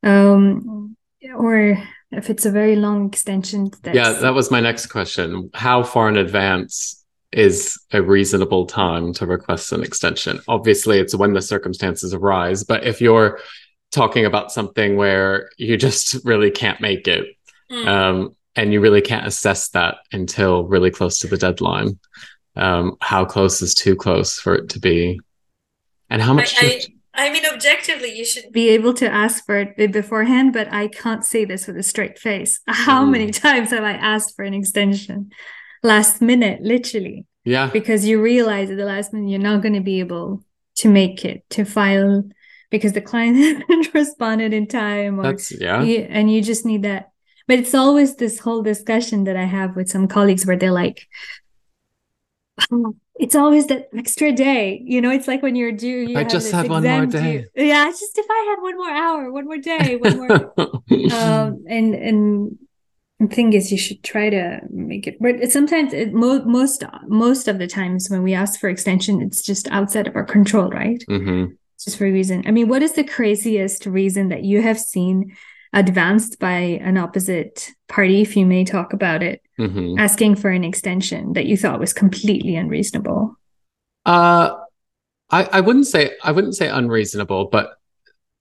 um, 0.03 0.97
or 1.37 1.79
if 2.13 2.29
it's 2.29 2.45
a 2.45 2.51
very 2.51 2.77
long 2.77 3.07
extension. 3.07 3.71
Yeah, 3.85 4.13
that 4.13 4.35
was 4.35 4.51
my 4.51 4.61
next 4.61 4.87
question. 4.87 5.51
How 5.55 5.83
far 5.83 6.09
in 6.09 6.17
advance 6.17 7.05
is 7.33 7.81
a 7.93 8.03
reasonable 8.03 8.67
time 8.67 9.15
to 9.15 9.27
request 9.27 9.73
an 9.73 9.83
extension? 9.83 10.41
Obviously, 10.47 10.99
it's 10.99 11.15
when 11.15 11.33
the 11.33 11.43
circumstances 11.43 12.13
arise, 12.13 12.65
but 12.65 12.85
if 12.85 13.01
you're 13.01 13.41
talking 13.91 14.27
about 14.27 14.53
something 14.53 14.97
where 14.97 15.51
you 15.57 15.77
just 15.77 16.17
really 16.25 16.51
can't 16.51 16.81
make 16.81 17.09
it, 17.09 17.27
mm. 17.71 17.87
um, 17.87 18.37
and 18.57 18.73
you 18.73 18.81
really 18.81 19.01
can't 19.01 19.27
assess 19.27 19.69
that 19.71 19.97
until 20.13 20.65
really 20.65 20.91
close 20.91 21.19
to 21.21 21.27
the 21.27 21.37
deadline, 21.37 21.99
um, 22.57 22.97
how 23.01 23.25
close 23.25 23.63
is 23.63 23.75
too 23.75 23.97
close 23.97 24.39
for 24.39 24.55
it 24.55 24.69
to 24.71 24.79
be? 24.79 25.21
And 26.11 26.21
how 26.21 26.35
much? 26.35 26.55
I, 26.59 26.83
I 27.15 27.31
mean, 27.31 27.45
objectively, 27.47 28.17
you 28.17 28.25
should 28.25 28.53
be 28.53 28.71
able 28.71 28.95
to 28.95 29.11
ask 29.11 29.45
for 29.45 29.59
it 29.59 29.93
beforehand, 29.93 30.53
but 30.53 30.73
I 30.73 30.89
can't 30.89 31.25
say 31.25 31.45
this 31.45 31.67
with 31.67 31.77
a 31.77 31.83
straight 31.83 32.19
face. 32.19 32.61
How 32.67 33.05
mm. 33.05 33.11
many 33.11 33.31
times 33.31 33.71
have 33.71 33.85
I 33.85 33.93
asked 33.93 34.35
for 34.35 34.45
an 34.45 34.55
extension 34.55 35.31
last 35.83 36.23
minute, 36.23 36.63
literally? 36.63 37.27
Yeah. 37.45 37.69
Because 37.71 38.07
you 38.07 38.23
realize 38.23 38.71
at 38.71 38.77
the 38.77 38.85
last 38.85 39.13
minute 39.13 39.31
you're 39.31 39.41
not 39.41 39.63
going 39.63 39.75
to 39.75 39.81
be 39.81 40.01
able 40.01 40.45
to 40.77 40.89
make 40.89 41.25
it 41.25 41.45
to 41.51 41.65
file 41.65 42.25
because 42.71 42.93
the 42.93 43.01
client 43.01 43.37
hasn't 43.69 43.95
responded 43.95 44.53
in 44.55 44.67
time. 44.67 45.21
Or 45.21 45.25
That's, 45.25 45.53
yeah. 45.53 45.83
You, 45.83 45.99
and 46.09 46.33
you 46.33 46.43
just 46.43 46.65
need 46.65 46.83
that. 46.83 47.12
But 47.49 47.59
it's 47.59 47.75
always 47.75 48.17
this 48.17 48.39
whole 48.39 48.63
discussion 48.63 49.25
that 49.25 49.37
I 49.37 49.45
have 49.45 49.77
with 49.77 49.89
some 49.89 50.09
colleagues 50.09 50.47
where 50.47 50.57
they're 50.57 50.73
like, 50.73 51.07
it's 53.19 53.35
always 53.35 53.67
that 53.67 53.89
extra 53.97 54.33
day. 54.33 54.83
You 54.85 55.01
know, 55.01 55.11
it's 55.11 55.29
like 55.29 55.43
when 55.43 55.57
you're 55.57 55.73
due. 55.73 56.09
You 56.09 56.19
I 56.19 56.25
just 56.25 56.51
had 56.51 56.69
one 56.69 56.83
more 56.83 57.07
day. 57.07 57.47
Due. 57.55 57.65
Yeah, 57.65 57.89
it's 57.89 58.01
just 58.01 58.19
if 58.19 58.27
I 58.29 58.47
had 58.51 58.63
one 58.63 58.77
more 58.77 58.91
hour, 58.91 59.33
one 59.33 59.45
more 59.47 59.59
day, 59.59 59.97
one 59.97 60.17
more. 60.17 60.33
um, 61.13 61.65
and 61.69 61.95
and 61.95 62.59
the 63.21 63.29
thing 63.29 63.53
is, 63.53 63.71
you 63.71 63.79
should 63.79 64.03
try 64.03 64.31
to 64.31 64.61
make 64.71 65.07
it. 65.07 65.17
But 65.21 65.51
sometimes, 65.53 65.93
it, 65.93 66.13
mo- 66.13 66.45
most 66.45 66.85
most 67.07 67.49
of 67.49 67.59
the 67.59 67.67
times 67.67 68.09
when 68.11 68.23
we 68.23 68.35
ask 68.35 68.59
for 68.59 68.69
extension, 68.69 69.23
it's 69.23 69.43
just 69.43 69.69
outside 69.71 70.07
of 70.07 70.17
our 70.17 70.25
control, 70.25 70.71
right? 70.71 71.03
Mm-hmm. 71.09 71.55
Just 71.83 71.99
for 71.99 72.07
a 72.07 72.13
reason. 72.13 72.45
I 72.47 72.51
mean, 72.51 72.69
what 72.69 72.83
is 72.83 72.93
the 72.93 73.05
craziest 73.05 73.87
reason 73.87 74.29
that 74.29 74.45
you 74.45 74.63
have 74.63 74.79
seen 74.79 75.37
advanced 75.73 76.39
by 76.39 76.81
an 76.83 76.97
opposite 76.99 77.71
party, 77.89 78.23
if 78.23 78.37
you 78.37 78.47
may 78.47 78.65
talk 78.65 78.93
about 78.93 79.23
it, 79.23 79.43
mm-hmm. 79.59 79.99
asking 79.99 80.37
for 80.37 80.51
an 80.51 80.65
extension 80.65 81.33
that 81.33 81.47
you 81.47 81.57
thought 81.57 81.81
was 81.81 81.93
completely 81.93 82.57
unreasonable? 82.57 83.37
Uh, 84.05 84.57
I, 85.31 85.45
I 85.45 85.61
wouldn't 85.61 85.87
say 85.87 86.13
I 86.23 86.33
wouldn't 86.33 86.57
say 86.57 86.69
unreasonable, 86.69 87.47
but 87.47 87.75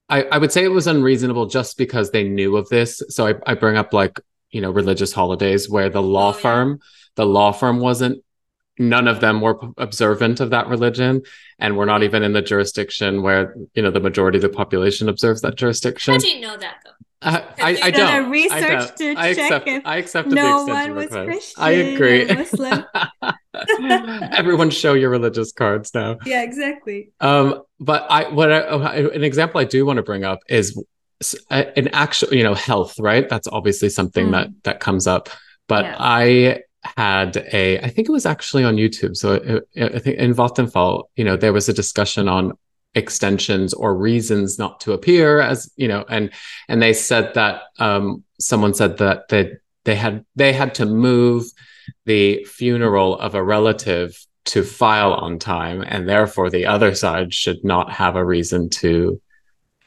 I, 0.08 0.24
I 0.24 0.38
would 0.38 0.52
say 0.52 0.64
it 0.64 0.68
was 0.68 0.86
unreasonable 0.86 1.46
just 1.46 1.78
because 1.78 2.10
they 2.10 2.24
knew 2.24 2.56
of 2.56 2.68
this. 2.68 3.02
So 3.08 3.26
I, 3.26 3.34
I 3.46 3.54
bring 3.54 3.76
up 3.76 3.92
like 3.92 4.20
you 4.52 4.60
know 4.60 4.70
religious 4.70 5.12
holidays 5.12 5.68
where 5.68 5.88
the 5.88 6.02
law 6.02 6.28
oh, 6.28 6.32
firm 6.32 6.80
the 7.16 7.26
law 7.26 7.50
firm 7.50 7.80
wasn't 7.80 8.22
none 8.78 9.08
of 9.08 9.20
them 9.20 9.40
were 9.40 9.58
observant 9.76 10.40
of 10.40 10.50
that 10.50 10.66
religion 10.68 11.22
and 11.58 11.76
we're 11.76 11.84
not 11.84 12.02
even 12.02 12.22
in 12.22 12.32
the 12.32 12.42
jurisdiction 12.42 13.22
where 13.22 13.54
you 13.74 13.82
know 13.82 13.90
the 13.90 14.00
majority 14.00 14.38
of 14.38 14.42
the 14.42 14.48
population 14.48 15.08
observes 15.08 15.40
that 15.40 15.56
jurisdiction 15.56 16.14
how 16.14 16.20
do 16.20 16.28
you 16.28 16.40
know 16.40 16.56
that 16.56 16.76
though 16.84 16.90
uh, 17.22 17.40
I, 17.58 17.78
I 17.82 17.90
don't. 17.90 18.30
Research 18.30 18.62
I 18.62 18.68
don't. 18.68 18.96
to 18.96 19.14
I 19.16 19.34
check 19.34 19.44
accept, 19.44 19.68
if 19.68 19.86
I 19.86 19.96
accept 19.96 20.28
no 20.28 20.66
the 20.66 20.72
one 20.72 20.94
was 20.94 21.04
request. 21.06 21.26
Christian 21.26 21.62
I 21.62 21.70
agree. 21.70 22.24
Muslim. 22.26 22.84
Everyone, 24.32 24.70
show 24.70 24.94
your 24.94 25.10
religious 25.10 25.52
cards 25.52 25.94
now. 25.94 26.18
Yeah, 26.24 26.42
exactly. 26.42 27.12
Um, 27.20 27.62
but 27.78 28.06
I, 28.10 28.28
what 28.30 28.52
I, 28.52 28.96
an 28.98 29.24
example 29.24 29.60
I 29.60 29.64
do 29.64 29.86
want 29.86 29.98
to 29.98 30.02
bring 30.02 30.24
up 30.24 30.40
is 30.48 30.82
an 31.50 31.88
actual, 31.88 32.34
you 32.34 32.42
know, 32.42 32.54
health. 32.54 32.98
Right, 32.98 33.28
that's 33.28 33.48
obviously 33.48 33.88
something 33.88 34.28
mm. 34.28 34.32
that 34.32 34.48
that 34.64 34.80
comes 34.80 35.06
up. 35.06 35.28
But 35.68 35.84
yeah. 35.84 35.96
I 35.98 36.62
had 36.96 37.36
a, 37.52 37.78
I 37.78 37.88
think 37.88 38.08
it 38.08 38.12
was 38.12 38.26
actually 38.26 38.64
on 38.64 38.76
YouTube. 38.76 39.16
So 39.16 39.34
it, 39.34 39.68
it, 39.74 39.94
I 39.94 39.98
think 39.98 40.18
in 40.18 40.34
Vattenfall, 40.34 41.04
you 41.16 41.24
know, 41.24 41.36
there 41.36 41.52
was 41.52 41.68
a 41.68 41.72
discussion 41.72 42.28
on 42.28 42.52
extensions 42.94 43.72
or 43.72 43.94
reasons 43.94 44.58
not 44.58 44.80
to 44.80 44.92
appear 44.92 45.40
as 45.40 45.70
you 45.76 45.88
know 45.88 46.04
and 46.08 46.30
and 46.68 46.82
they 46.82 46.92
said 46.92 47.32
that 47.34 47.62
um, 47.78 48.22
someone 48.38 48.74
said 48.74 48.98
that 48.98 49.28
they 49.28 49.52
they 49.84 49.96
had 49.96 50.24
they 50.36 50.52
had 50.52 50.74
to 50.74 50.84
move 50.84 51.44
the 52.04 52.44
funeral 52.44 53.18
of 53.18 53.34
a 53.34 53.42
relative 53.42 54.14
to 54.44 54.62
file 54.62 55.14
on 55.14 55.38
time 55.38 55.82
and 55.86 56.08
therefore 56.08 56.50
the 56.50 56.66
other 56.66 56.94
side 56.94 57.32
should 57.32 57.64
not 57.64 57.90
have 57.90 58.16
a 58.16 58.24
reason 58.24 58.68
to 58.68 59.20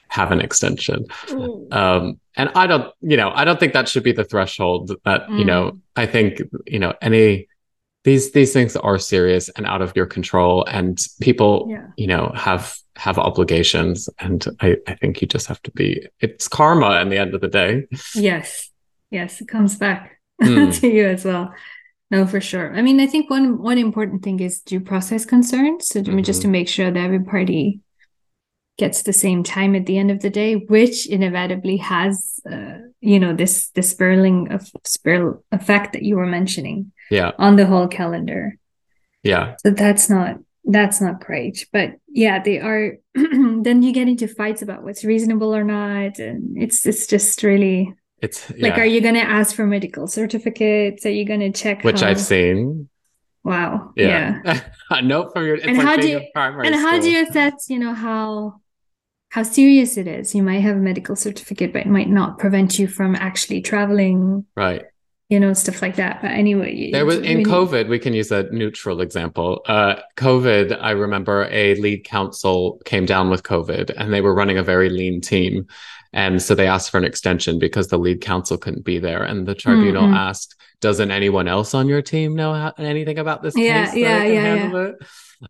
have 0.07 0.31
an 0.31 0.41
extension 0.41 1.05
mm. 1.27 1.73
um, 1.73 2.19
and 2.35 2.49
i 2.55 2.65
don't 2.65 2.91
you 3.01 3.17
know 3.17 3.31
i 3.35 3.45
don't 3.45 3.59
think 3.59 3.73
that 3.73 3.87
should 3.87 4.03
be 4.03 4.13
the 4.13 4.23
threshold 4.23 4.95
that 5.03 5.27
mm. 5.27 5.39
you 5.39 5.45
know 5.45 5.71
mm. 5.71 5.79
i 5.95 6.05
think 6.07 6.41
you 6.65 6.79
know 6.79 6.93
any 7.01 7.47
these 8.03 8.31
these 8.31 8.53
things 8.53 8.75
are 8.75 8.97
serious 8.97 9.49
and 9.49 9.65
out 9.65 9.81
of 9.81 9.91
your 9.95 10.05
control 10.05 10.63
and 10.65 11.05
people 11.19 11.67
yeah. 11.69 11.87
you 11.97 12.07
know 12.07 12.31
have 12.35 12.77
have 12.97 13.17
obligations 13.17 14.09
and 14.19 14.45
I, 14.61 14.77
I 14.87 14.95
think 14.95 15.21
you 15.21 15.27
just 15.27 15.47
have 15.47 15.61
to 15.63 15.71
be 15.71 16.07
it's 16.19 16.47
karma 16.47 17.01
in 17.01 17.09
the 17.09 17.17
end 17.17 17.33
of 17.33 17.41
the 17.41 17.47
day. 17.47 17.87
Yes. 18.15 18.69
Yes 19.11 19.41
it 19.41 19.47
comes 19.47 19.77
back 19.77 20.19
mm. 20.41 20.79
to 20.79 20.87
you 20.87 21.07
as 21.07 21.25
well. 21.25 21.53
No 22.11 22.25
for 22.25 22.41
sure. 22.41 22.75
I 22.75 22.81
mean 22.81 22.99
i 22.99 23.07
think 23.07 23.29
one 23.29 23.61
one 23.61 23.77
important 23.77 24.23
thing 24.23 24.39
is 24.39 24.61
due 24.61 24.79
process 24.79 25.25
concerns. 25.25 25.87
So 25.87 26.01
mm-hmm. 26.01 26.21
just 26.21 26.41
to 26.43 26.47
make 26.47 26.67
sure 26.67 26.91
that 26.91 26.99
every 26.99 27.23
party 27.23 27.81
gets 28.77 29.03
the 29.03 29.13
same 29.13 29.43
time 29.43 29.73
at 29.75 29.85
the 29.85 29.97
end 29.97 30.11
of 30.11 30.21
the 30.21 30.29
day 30.29 30.55
which 30.55 31.07
inevitably 31.07 31.77
has 31.77 32.41
uh, 32.51 32.75
you 32.99 33.19
know 33.19 33.33
this 33.33 33.69
this 33.69 33.91
spiraling 33.91 34.51
of 34.51 34.69
spiral 34.83 35.43
effect 35.51 35.93
that 35.93 36.03
you 36.03 36.17
were 36.17 36.25
mentioning 36.25 36.91
yeah. 37.09 37.31
on 37.37 37.55
the 37.55 37.65
whole 37.65 37.87
calendar. 37.87 38.57
Yeah. 39.23 39.55
So 39.59 39.71
that's 39.71 40.09
not 40.09 40.37
that's 40.65 40.99
not 40.99 41.19
great 41.19 41.67
but 41.71 41.91
yeah 42.07 42.41
they 42.41 42.59
are 42.59 42.97
then 43.13 43.83
you 43.83 43.93
get 43.93 44.07
into 44.07 44.27
fights 44.27 44.61
about 44.61 44.83
what's 44.83 45.03
reasonable 45.03 45.55
or 45.55 45.63
not 45.63 46.17
and 46.19 46.57
it's 46.57 46.85
it's 46.85 47.07
just 47.07 47.43
really 47.43 47.93
it's 48.21 48.49
yeah. 48.55 48.69
like 48.69 48.77
are 48.77 48.85
you 48.85 49.01
going 49.01 49.15
to 49.15 49.21
ask 49.21 49.55
for 49.55 49.65
medical 49.65 50.07
certificates 50.07 51.05
are 51.05 51.11
you 51.11 51.25
going 51.25 51.39
to 51.39 51.51
check 51.51 51.83
which 51.83 52.01
how... 52.01 52.07
i've 52.07 52.19
seen 52.19 52.89
wow 53.43 53.91
yeah, 53.95 54.41
yeah. 54.43 55.01
note 55.01 55.31
from 55.33 55.45
your 55.45 55.55
and 55.55 55.77
like 55.77 55.85
how 55.85 55.95
do 55.95 56.07
you 56.07 56.17
and 56.35 56.75
school. 56.75 56.79
how 56.79 56.99
do 56.99 57.11
you 57.11 57.27
assess 57.27 57.69
you 57.69 57.77
know 57.77 57.93
how 57.93 58.59
how 59.29 59.43
serious 59.43 59.97
it 59.97 60.07
is 60.07 60.33
you 60.33 60.41
might 60.41 60.61
have 60.61 60.77
a 60.77 60.79
medical 60.79 61.15
certificate 61.15 61.73
but 61.73 61.83
it 61.83 61.87
might 61.87 62.09
not 62.09 62.39
prevent 62.39 62.79
you 62.79 62.87
from 62.87 63.15
actually 63.15 63.61
traveling 63.61 64.45
right 64.55 64.85
you 65.29 65.39
know 65.39 65.53
stuff 65.53 65.81
like 65.81 65.95
that 65.95 66.21
but 66.21 66.31
anyway 66.31 66.91
there 66.91 67.05
was 67.05 67.17
in 67.19 67.43
covid 67.43 67.87
we 67.89 67.97
can 67.97 68.13
use 68.13 68.31
a 68.31 68.43
neutral 68.51 69.01
example 69.01 69.61
uh 69.67 69.95
covid 70.17 70.77
i 70.81 70.91
remember 70.91 71.47
a 71.49 71.73
lead 71.75 72.03
counsel 72.03 72.79
came 72.85 73.05
down 73.05 73.29
with 73.29 73.43
covid 73.43 73.91
and 73.97 74.13
they 74.13 74.21
were 74.21 74.35
running 74.35 74.57
a 74.57 74.63
very 74.63 74.89
lean 74.89 75.19
team 75.19 75.65
and 76.13 76.41
so 76.41 76.53
they 76.53 76.67
asked 76.67 76.91
for 76.91 76.97
an 76.97 77.03
extension 77.03 77.57
because 77.57 77.87
the 77.87 77.97
lead 77.97 78.21
counsel 78.21 78.57
couldn't 78.57 78.85
be 78.85 78.99
there 78.99 79.23
and 79.23 79.47
the 79.47 79.55
tribunal 79.55 80.03
mm-hmm. 80.03 80.13
asked 80.13 80.55
doesn't 80.79 81.09
anyone 81.09 81.47
else 81.47 81.73
on 81.73 81.87
your 81.87 82.01
team 82.01 82.35
know 82.35 82.53
how, 82.53 82.71
anything 82.77 83.17
about 83.17 83.41
this 83.41 83.57
yeah 83.57 83.85
case 83.85 83.95
yeah 83.95 84.23
yeah, 84.23 84.71
yeah. 84.71 84.91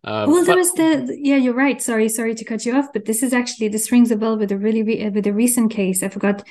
Um, 0.04 0.30
well, 0.30 0.44
there 0.44 0.56
was 0.56 0.72
the 0.72 1.16
yeah. 1.18 1.36
You're 1.36 1.54
right. 1.54 1.80
Sorry, 1.80 2.08
sorry 2.08 2.34
to 2.34 2.44
cut 2.44 2.66
you 2.66 2.74
off, 2.74 2.92
but 2.92 3.04
this 3.04 3.22
is 3.22 3.32
actually 3.32 3.68
this 3.68 3.92
rings 3.92 4.10
a 4.10 4.16
bell 4.16 4.36
with 4.36 4.50
a 4.50 4.58
really 4.58 4.82
re- 4.82 5.08
with 5.10 5.26
a 5.26 5.32
recent 5.32 5.70
case. 5.70 6.02
I 6.02 6.08
forgot 6.08 6.42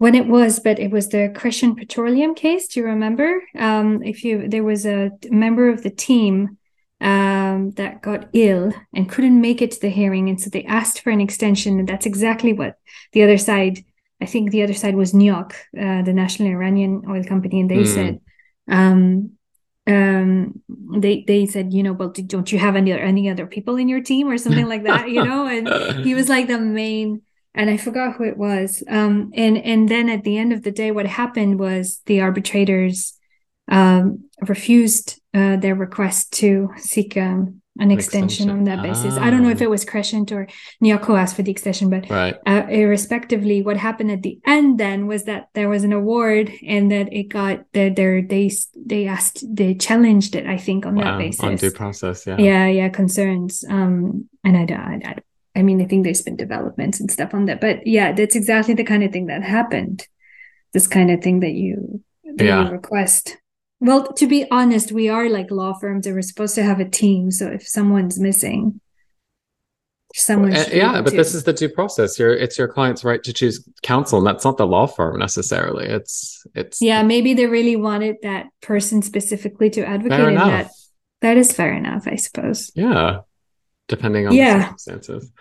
when 0.00 0.14
it 0.14 0.26
was, 0.26 0.60
but 0.60 0.78
it 0.78 0.90
was 0.90 1.10
the 1.10 1.30
Crescent 1.36 1.76
Petroleum 1.76 2.34
case. 2.34 2.68
Do 2.68 2.80
you 2.80 2.86
remember? 2.86 3.42
Um, 3.54 4.02
if 4.02 4.24
you 4.24 4.48
there 4.48 4.64
was 4.64 4.86
a 4.86 5.10
member 5.28 5.68
of 5.68 5.82
the 5.82 5.90
team 5.90 6.56
um, 7.02 7.72
that 7.72 8.00
got 8.00 8.30
ill 8.32 8.72
and 8.94 9.10
couldn't 9.10 9.38
make 9.38 9.60
it 9.60 9.72
to 9.72 9.80
the 9.80 9.90
hearing, 9.90 10.30
and 10.30 10.40
so 10.40 10.48
they 10.48 10.64
asked 10.64 11.02
for 11.02 11.10
an 11.10 11.20
extension, 11.20 11.78
and 11.78 11.86
that's 11.86 12.06
exactly 12.06 12.54
what 12.54 12.78
the 13.12 13.22
other 13.22 13.36
side. 13.36 13.84
I 14.22 14.24
think 14.24 14.50
the 14.50 14.62
other 14.62 14.72
side 14.72 14.96
was 14.96 15.12
NIOC, 15.12 15.52
uh, 15.78 16.02
the 16.02 16.14
National 16.14 16.48
Iranian 16.48 17.02
Oil 17.06 17.24
Company, 17.24 17.60
and 17.60 17.70
they 17.70 17.84
mm. 17.84 17.86
said, 17.86 18.20
um, 18.68 19.32
um, 19.86 20.62
they 20.96 21.24
they 21.26 21.44
said, 21.44 21.74
you 21.74 21.82
know, 21.82 21.92
well, 21.92 22.08
don't 22.08 22.50
you 22.50 22.58
have 22.58 22.74
any 22.74 22.90
any 22.92 23.28
other 23.28 23.46
people 23.46 23.76
in 23.76 23.86
your 23.86 24.00
team 24.00 24.30
or 24.30 24.38
something 24.38 24.66
like 24.66 24.84
that, 24.84 25.10
you 25.10 25.22
know? 25.22 25.46
And 25.46 26.04
he 26.06 26.14
was 26.14 26.30
like 26.30 26.46
the 26.46 26.58
main 26.58 27.20
and 27.54 27.68
I 27.68 27.76
forgot 27.76 28.16
who 28.16 28.24
it 28.24 28.36
was. 28.36 28.82
Um, 28.88 29.32
and 29.34 29.58
and 29.58 29.88
then 29.88 30.08
at 30.08 30.24
the 30.24 30.38
end 30.38 30.52
of 30.52 30.62
the 30.62 30.70
day, 30.70 30.90
what 30.90 31.06
happened 31.06 31.58
was 31.58 32.00
the 32.06 32.20
arbitrators 32.20 33.18
um, 33.68 34.24
refused 34.46 35.20
uh, 35.34 35.56
their 35.56 35.74
request 35.74 36.32
to 36.34 36.70
seek 36.76 37.16
um, 37.16 37.60
an, 37.78 37.90
extension, 37.90 38.24
extension, 38.24 38.50
on 38.50 38.64
that 38.64 38.82
basis. 38.82 39.14
I 39.16 39.30
don't 39.30 39.42
know 39.42 39.48
if 39.48 39.60
ah. 39.60 39.64
it 39.64 39.70
was 39.70 39.84
Crescent 39.84 40.32
or 40.32 40.48
NIOC 40.82 41.18
asked 41.18 41.36
for 41.36 41.42
the 41.42 41.50
extension, 41.50 41.88
but 41.88 42.10
right. 42.10 42.36
uh, 42.46 42.66
irrespectively, 42.68 43.62
what 43.62 43.76
happened 43.76 44.10
at 44.10 44.22
the 44.22 44.38
end 44.46 44.78
then 44.78 45.06
was 45.06 45.24
that 45.24 45.48
there 45.54 45.68
was 45.68 45.84
an 45.84 45.92
award 45.92 46.52
and 46.66 46.90
that 46.90 47.12
it 47.12 47.24
got 47.24 47.64
that 47.72 47.96
they 47.96 48.20
they 48.22 48.50
they 48.74 49.06
asked 49.06 49.44
they 49.48 49.74
challenged 49.74 50.34
it. 50.34 50.46
I 50.46 50.56
think 50.56 50.84
on 50.84 50.96
wow. 50.96 51.04
that 51.04 51.18
basis 51.18 51.42
on 51.42 51.56
due 51.56 51.70
process, 51.70 52.26
yeah, 52.26 52.38
yeah, 52.38 52.66
yeah, 52.66 52.88
concerns. 52.88 53.64
Um, 53.68 54.28
and 54.44 54.56
I, 54.56 54.74
I, 54.74 55.10
I 55.10 55.16
I 55.60 55.62
mean, 55.62 55.82
I 55.82 55.84
think 55.84 56.04
there's 56.04 56.22
been 56.22 56.36
developments 56.36 57.00
and 57.00 57.10
stuff 57.10 57.34
on 57.34 57.44
that, 57.44 57.60
but 57.60 57.86
yeah, 57.86 58.12
that's 58.12 58.34
exactly 58.34 58.72
the 58.72 58.82
kind 58.82 59.04
of 59.04 59.12
thing 59.12 59.26
that 59.26 59.42
happened. 59.42 60.08
This 60.72 60.86
kind 60.86 61.10
of 61.10 61.22
thing 61.22 61.40
that 61.40 61.52
you, 61.52 62.02
that 62.24 62.44
yeah. 62.44 62.64
you 62.64 62.70
request. 62.70 63.36
Well, 63.78 64.10
to 64.14 64.26
be 64.26 64.50
honest, 64.50 64.90
we 64.90 65.10
are 65.10 65.28
like 65.28 65.50
law 65.50 65.74
firms 65.74 66.06
and 66.06 66.14
we're 66.14 66.22
supposed 66.22 66.54
to 66.54 66.62
have 66.62 66.80
a 66.80 66.88
team. 66.88 67.30
So 67.30 67.48
if 67.48 67.68
someone's 67.68 68.18
missing, 68.18 68.80
someone 70.14 70.52
well, 70.52 70.68
yeah, 70.72 71.02
but 71.02 71.10
to. 71.10 71.16
this 71.16 71.34
is 71.34 71.44
the 71.44 71.52
due 71.52 71.68
process. 71.68 72.18
Your 72.18 72.32
it's 72.32 72.58
your 72.58 72.68
client's 72.68 73.04
right 73.04 73.22
to 73.22 73.32
choose 73.32 73.68
counsel, 73.82 74.16
and 74.16 74.26
that's 74.26 74.44
not 74.44 74.56
the 74.56 74.66
law 74.66 74.86
firm 74.86 75.18
necessarily. 75.18 75.86
It's 75.86 76.46
it's 76.54 76.80
yeah, 76.80 77.02
maybe 77.02 77.34
they 77.34 77.46
really 77.46 77.76
wanted 77.76 78.16
that 78.22 78.46
person 78.62 79.02
specifically 79.02 79.68
to 79.70 79.86
advocate 79.86 80.20
in 80.20 80.34
that. 80.36 80.70
That 81.20 81.36
is 81.36 81.52
fair 81.52 81.74
enough, 81.74 82.04
I 82.06 82.16
suppose. 82.16 82.70
Yeah. 82.74 83.18
Depending 83.88 84.26
on 84.26 84.34
yeah. 84.34 84.56
the 84.56 84.62
circumstances. 84.62 85.32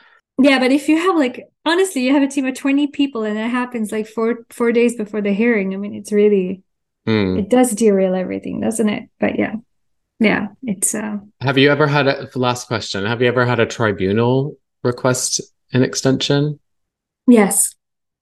Yeah, 0.41 0.59
but 0.59 0.71
if 0.71 0.87
you 0.87 0.97
have 0.97 1.15
like 1.15 1.47
honestly, 1.65 2.03
you 2.03 2.13
have 2.13 2.23
a 2.23 2.27
team 2.27 2.45
of 2.45 2.55
20 2.55 2.87
people 2.87 3.23
and 3.23 3.37
it 3.37 3.49
happens 3.49 3.91
like 3.91 4.07
four 4.07 4.45
four 4.49 4.71
days 4.71 4.95
before 4.95 5.21
the 5.21 5.33
hearing. 5.33 5.73
I 5.73 5.77
mean, 5.77 5.93
it's 5.93 6.11
really 6.11 6.63
Mm. 7.09 7.39
It 7.39 7.49
does 7.49 7.71
derail 7.71 8.13
everything, 8.13 8.61
doesn't 8.61 8.87
it? 8.87 9.09
But 9.19 9.39
yeah. 9.39 9.55
Yeah, 10.19 10.49
it's 10.63 10.93
uh 10.93 11.17
Have 11.41 11.57
you 11.57 11.71
ever 11.71 11.87
had 11.87 12.07
a 12.07 12.29
last 12.35 12.67
question? 12.67 13.05
Have 13.05 13.21
you 13.21 13.27
ever 13.27 13.45
had 13.45 13.59
a 13.59 13.65
tribunal 13.65 14.57
request 14.83 15.41
an 15.73 15.81
extension? 15.81 16.59
Yes. 17.25 17.73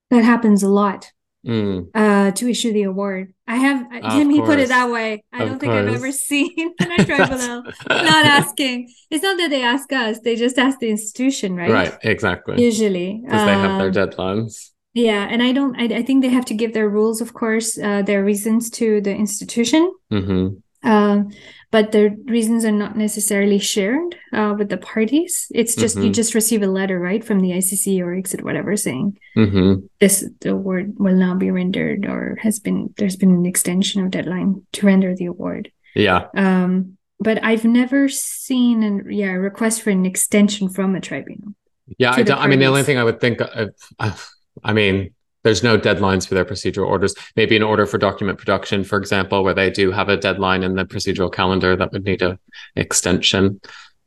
That 0.09 0.23
happens 0.23 0.63
a 0.63 0.69
lot. 0.69 1.11
Mm. 1.45 1.89
Uh, 1.93 2.31
to 2.31 2.49
issue 2.49 2.71
the 2.71 2.83
award. 2.83 3.33
I 3.47 3.55
have 3.55 3.87
let 4.03 4.27
me 4.27 4.41
put 4.41 4.59
it 4.59 4.69
that 4.69 4.91
way. 4.91 5.23
I 5.31 5.43
of 5.43 5.49
don't 5.49 5.59
think 5.59 5.71
I've 5.71 5.87
ever 5.87 6.11
seen 6.11 6.73
a 6.79 7.05
tribunal 7.05 7.63
not 7.89 8.25
asking. 8.25 8.93
It's 9.09 9.23
not 9.23 9.37
that 9.37 9.49
they 9.49 9.63
ask 9.63 9.91
us; 9.93 10.19
they 10.19 10.35
just 10.35 10.57
ask 10.57 10.79
the 10.79 10.89
institution, 10.89 11.55
right? 11.55 11.71
Right, 11.71 11.97
exactly. 12.03 12.61
Usually, 12.61 13.21
because 13.23 13.45
they 13.45 13.53
have 13.53 13.79
their 13.79 14.03
um, 14.03 14.09
deadlines. 14.09 14.71
Yeah, 14.93 15.27
and 15.29 15.41
I 15.41 15.53
don't. 15.53 15.79
I, 15.79 15.99
I 15.99 16.03
think 16.03 16.23
they 16.23 16.29
have 16.29 16.45
to 16.45 16.53
give 16.53 16.73
their 16.73 16.89
rules, 16.89 17.21
of 17.21 17.33
course, 17.33 17.77
uh, 17.77 18.01
their 18.01 18.23
reasons 18.23 18.69
to 18.71 18.99
the 18.99 19.15
institution. 19.15 19.93
Mm-hmm. 20.11 20.89
Um, 20.89 21.31
but 21.69 21.91
the 21.91 22.15
reasons 22.25 22.63
are 22.63 22.71
not 22.71 22.95
necessarily 22.95 23.59
shared 23.59 24.15
uh, 24.33 24.55
with 24.57 24.69
the 24.69 24.77
parties. 24.77 25.47
It's 25.53 25.75
just 25.75 25.95
mm-hmm. 25.95 26.07
you 26.07 26.13
just 26.13 26.33
receive 26.33 26.63
a 26.63 26.67
letter, 26.67 26.99
right, 26.99 27.23
from 27.23 27.41
the 27.41 27.51
ICC 27.51 27.99
or 27.99 28.15
ICSID 28.15 28.43
whatever, 28.43 28.77
saying 28.77 29.17
mm-hmm. 29.35 29.85
this 29.99 30.25
the 30.41 30.51
award 30.51 30.95
will 30.97 31.15
now 31.15 31.35
be 31.35 31.51
rendered 31.51 32.05
or 32.05 32.37
has 32.41 32.59
been 32.59 32.93
there's 32.97 33.17
been 33.17 33.31
an 33.31 33.45
extension 33.45 34.03
of 34.03 34.11
deadline 34.11 34.65
to 34.73 34.85
render 34.85 35.15
the 35.15 35.25
award. 35.25 35.71
Yeah. 35.95 36.27
Um, 36.35 36.97
but 37.19 37.43
I've 37.43 37.65
never 37.65 38.07
seen 38.07 38.83
an 38.83 39.07
yeah 39.09 39.31
a 39.31 39.39
request 39.39 39.81
for 39.81 39.89
an 39.89 40.05
extension 40.05 40.69
from 40.69 40.95
a 40.95 41.01
tribunal. 41.01 41.53
Yeah, 41.97 42.11
I, 42.11 42.21
I 42.33 42.47
mean 42.47 42.59
the 42.59 42.65
only 42.65 42.83
thing 42.83 42.97
I 42.97 43.03
would 43.03 43.19
think 43.19 43.41
of 43.41 43.73
I 44.63 44.73
mean, 44.73 45.13
there's 45.47 45.63
no 45.63 45.77
deadlines 45.77 46.27
for 46.27 46.35
their 46.35 46.43
procedural 46.43 46.87
orders. 46.87 47.15
Maybe 47.37 47.55
an 47.55 47.63
order 47.63 47.85
for 47.85 47.97
document 47.97 48.37
production, 48.37 48.83
for 48.83 48.97
example, 48.97 49.45
where 49.45 49.53
they 49.53 49.69
do 49.69 49.91
have 49.91 50.09
a 50.09 50.17
deadline 50.17 50.61
in 50.61 50.75
the 50.75 50.83
procedural 50.83 51.31
calendar 51.31 51.73
that 51.77 51.93
would 51.93 52.03
need 52.03 52.21
a 52.21 52.37
extension. 52.75 53.61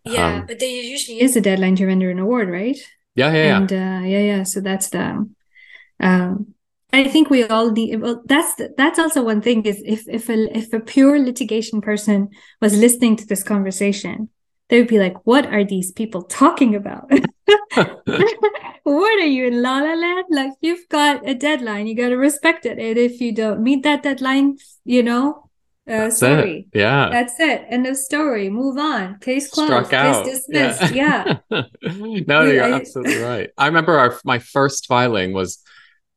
Yeah, 0.04 0.40
um, 0.40 0.46
but 0.46 0.58
there 0.58 0.68
usually 0.68 1.22
is 1.22 1.36
a 1.36 1.40
deadline 1.40 1.76
to 1.76 1.86
render 1.86 2.10
an 2.10 2.18
award, 2.18 2.50
right? 2.50 2.76
Yeah, 3.14 3.32
yeah, 3.32 3.56
and, 3.56 3.70
yeah. 3.70 3.96
Uh, 3.96 4.00
yeah, 4.02 4.18
yeah. 4.18 4.42
So 4.42 4.60
that's 4.60 4.90
the. 4.90 5.26
Um, 5.98 6.54
I 6.92 7.08
think 7.08 7.30
we 7.30 7.44
all 7.44 7.70
need. 7.70 7.96
Well, 8.02 8.22
that's 8.26 8.60
that's 8.76 8.98
also 8.98 9.22
one 9.22 9.40
thing 9.40 9.64
is 9.64 9.82
if 9.86 10.06
if 10.08 10.28
a 10.28 10.56
if 10.56 10.74
a 10.74 10.80
pure 10.80 11.18
litigation 11.18 11.80
person 11.80 12.28
was 12.60 12.76
listening 12.76 13.16
to 13.16 13.26
this 13.26 13.42
conversation, 13.42 14.28
they 14.70 14.78
would 14.78 14.88
be 14.88 14.98
like, 14.98 15.26
"What 15.26 15.46
are 15.46 15.64
these 15.64 15.92
people 15.92 16.22
talking 16.22 16.74
about?" 16.74 17.10
what 18.84 19.22
are 19.22 19.26
you 19.26 19.46
in 19.46 19.62
la 19.62 19.78
la 19.78 19.94
land? 19.94 20.26
Like 20.30 20.52
you've 20.60 20.88
got 20.88 21.28
a 21.28 21.34
deadline, 21.34 21.86
you 21.86 21.94
got 21.94 22.08
to 22.08 22.16
respect 22.16 22.64
it. 22.64 22.78
And 22.78 22.96
if 22.96 23.20
you 23.20 23.32
don't 23.32 23.62
meet 23.62 23.82
that 23.82 24.02
deadline, 24.02 24.58
you 24.84 25.02
know, 25.02 25.50
uh, 25.90 26.10
sorry. 26.10 26.68
It. 26.72 26.78
Yeah. 26.78 27.08
That's 27.10 27.38
it. 27.40 27.66
End 27.68 27.86
of 27.86 27.96
story. 27.96 28.48
Move 28.48 28.78
on. 28.78 29.18
Case 29.18 29.50
closed. 29.50 29.72
Struck 29.72 29.92
out. 29.92 30.24
Case 30.24 30.34
dismissed. 30.34 30.94
Yeah. 30.94 31.38
yeah. 31.50 31.62
no, 31.82 32.42
you're 32.44 32.64
I, 32.64 32.72
absolutely 32.72 33.18
right. 33.18 33.50
I 33.58 33.66
remember 33.66 33.98
our 33.98 34.18
my 34.24 34.38
first 34.38 34.86
filing 34.86 35.32
was 35.32 35.58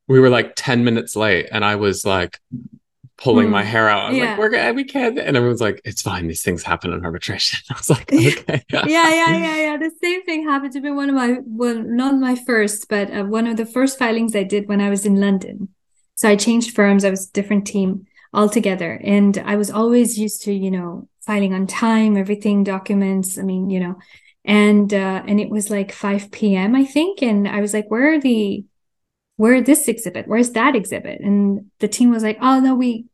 we 0.07 0.19
were 0.19 0.29
like 0.29 0.53
10 0.55 0.83
minutes 0.83 1.15
late 1.15 1.47
and 1.51 1.65
I 1.65 1.75
was 1.75 2.05
like 2.05 2.39
pulling 3.23 3.49
my 3.49 3.63
hmm. 3.63 3.69
hair 3.69 3.87
out. 3.87 4.03
I 4.03 4.09
was 4.09 4.17
yeah. 4.17 4.29
like, 4.31 4.37
we're 4.37 4.49
good, 4.49 4.75
we 4.75 4.83
can't. 4.83 5.17
And 5.17 5.37
everyone's 5.37 5.61
like, 5.61 5.79
it's 5.85 6.01
fine. 6.01 6.27
These 6.27 6.43
things 6.43 6.61
happen 6.61 6.91
in 6.91 7.05
arbitration. 7.05 7.63
I 7.71 7.73
was 7.75 7.89
like, 7.89 8.11
okay. 8.13 8.63
yeah, 8.69 8.85
yeah, 8.85 9.37
yeah, 9.37 9.55
yeah. 9.55 9.77
The 9.77 9.91
same 10.03 10.23
thing 10.23 10.43
happened 10.43 10.73
to 10.73 10.81
me. 10.81 10.91
One 10.91 11.07
of 11.07 11.15
my, 11.15 11.37
well, 11.45 11.81
not 11.81 12.15
my 12.15 12.35
first, 12.35 12.89
but 12.89 13.09
uh, 13.15 13.23
one 13.23 13.47
of 13.47 13.55
the 13.55 13.65
first 13.65 13.97
filings 13.97 14.35
I 14.35 14.43
did 14.43 14.67
when 14.67 14.81
I 14.81 14.89
was 14.89 15.05
in 15.05 15.21
London. 15.21 15.69
So 16.15 16.27
I 16.27 16.35
changed 16.35 16.75
firms. 16.75 17.05
I 17.05 17.09
was 17.09 17.29
a 17.29 17.31
different 17.31 17.65
team 17.65 18.07
altogether. 18.33 18.99
And 19.01 19.37
I 19.37 19.55
was 19.55 19.71
always 19.71 20.19
used 20.19 20.43
to, 20.43 20.53
you 20.53 20.69
know, 20.69 21.07
filing 21.21 21.53
on 21.53 21.65
time, 21.65 22.17
everything, 22.17 22.65
documents. 22.65 23.37
I 23.37 23.43
mean, 23.43 23.69
you 23.69 23.79
know, 23.79 23.99
and, 24.43 24.93
uh, 24.93 25.23
and 25.25 25.39
it 25.39 25.49
was 25.49 25.69
like 25.69 25.93
5 25.93 26.29
p.m., 26.29 26.75
I 26.75 26.83
think. 26.83 27.23
And 27.23 27.47
I 27.47 27.61
was 27.61 27.73
like, 27.73 27.89
where 27.89 28.15
are 28.15 28.19
the, 28.19 28.65
where 29.37 29.61
this 29.61 29.87
exhibit? 29.87 30.27
Where's 30.27 30.51
that 30.51 30.75
exhibit? 30.75 31.21
And 31.21 31.71
the 31.79 31.87
team 31.87 32.11
was 32.11 32.21
like, 32.21 32.37
oh 32.41 32.59
no, 32.59 32.75
we 32.75 33.05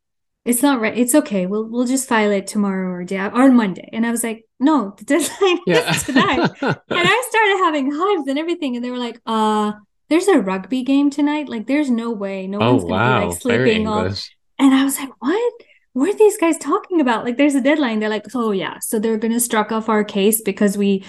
it's 0.50 0.64
not 0.64 0.82
right. 0.82 0.98
It's 0.98 1.14
okay. 1.14 1.46
We'll 1.46 1.66
we'll 1.66 1.86
just 1.86 2.10
file 2.10 2.32
it 2.32 2.48
tomorrow 2.48 2.92
or 2.92 3.04
day 3.04 3.20
or 3.20 3.52
Monday. 3.52 3.88
And 3.94 4.04
I 4.06 4.10
was 4.10 4.24
like, 4.24 4.46
no, 4.60 4.96
the 4.98 5.06
deadline 5.06 5.60
yeah. 5.68 5.92
is 5.92 6.04
tonight. 6.04 6.50
and 6.62 6.80
I 6.90 7.24
started 7.30 7.64
having 7.64 7.92
hives 7.94 8.28
and 8.28 8.40
everything. 8.40 8.76
And 8.76 8.84
they 8.84 8.90
were 8.90 8.98
like, 8.98 9.22
uh, 9.28 9.74
there's 10.10 10.28
a 10.28 10.40
rugby 10.40 10.82
game 10.82 11.12
tonight. 11.12 11.50
Like, 11.50 11.68
there's 11.68 11.92
no 11.92 12.10
way. 12.10 12.48
No 12.48 12.60
oh, 12.60 12.72
one's 12.72 12.84
gonna 12.84 12.94
wow. 12.96 13.20
be 13.20 13.26
like 13.28 13.42
sleeping 13.42 13.88
off. 13.88 14.28
And 14.58 14.74
I 14.74 14.84
was 14.84 14.98
like, 14.98 15.12
what? 15.20 15.54
What 15.94 16.10
are 16.10 16.18
these 16.18 16.38
guys 16.38 16.58
talking 16.58 17.00
about? 17.00 17.26
Like, 17.26 17.38
there's 17.38 17.56
a 17.56 17.62
deadline. 17.62 18.00
They're 18.00 18.10
like, 18.10 18.26
oh 18.34 18.52
yeah. 18.52 18.80
So 18.80 18.98
they're 18.98 19.18
gonna 19.18 19.40
struck 19.40 19.72
off 19.72 19.88
our 19.88 20.04
case 20.04 20.42
because 20.42 20.80
we 20.80 21.06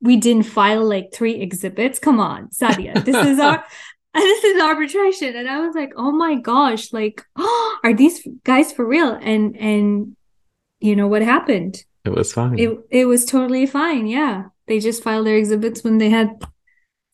we 0.00 0.16
didn't 0.16 0.44
file 0.44 0.84
like 0.84 1.12
three 1.12 1.34
exhibits. 1.34 1.98
Come 1.98 2.20
on, 2.20 2.48
Saadia. 2.50 3.04
This 3.04 3.26
is 3.26 3.40
our 3.40 3.64
and 4.14 4.22
this 4.22 4.44
is 4.44 4.62
arbitration. 4.62 5.36
And 5.36 5.48
i 5.48 5.60
was 5.60 5.74
like 5.74 5.92
oh 5.96 6.12
my 6.12 6.36
gosh 6.36 6.92
like 6.92 7.24
oh, 7.36 7.78
are 7.84 7.94
these 7.94 8.26
guys 8.44 8.72
for 8.72 8.86
real? 8.86 9.18
And 9.20 9.56
and 9.56 10.16
you 10.80 10.96
know 10.96 11.08
what 11.08 11.22
happened? 11.22 11.84
It 12.04 12.12
was 12.12 12.32
fine. 12.32 12.58
It, 12.58 12.78
it 12.90 13.04
was 13.06 13.24
totally 13.24 13.66
fine. 13.66 14.06
Yeah. 14.06 14.44
They 14.66 14.78
just 14.78 15.02
filed 15.02 15.26
their 15.26 15.36
exhibits 15.36 15.82
when 15.82 15.98
they 15.98 16.10
had 16.10 16.38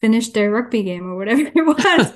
finished 0.01 0.35
their 0.35 0.51
rugby 0.51 0.83
game 0.83 1.09
or 1.09 1.15
whatever 1.15 1.43
it 1.43 1.55
was. 1.55 2.13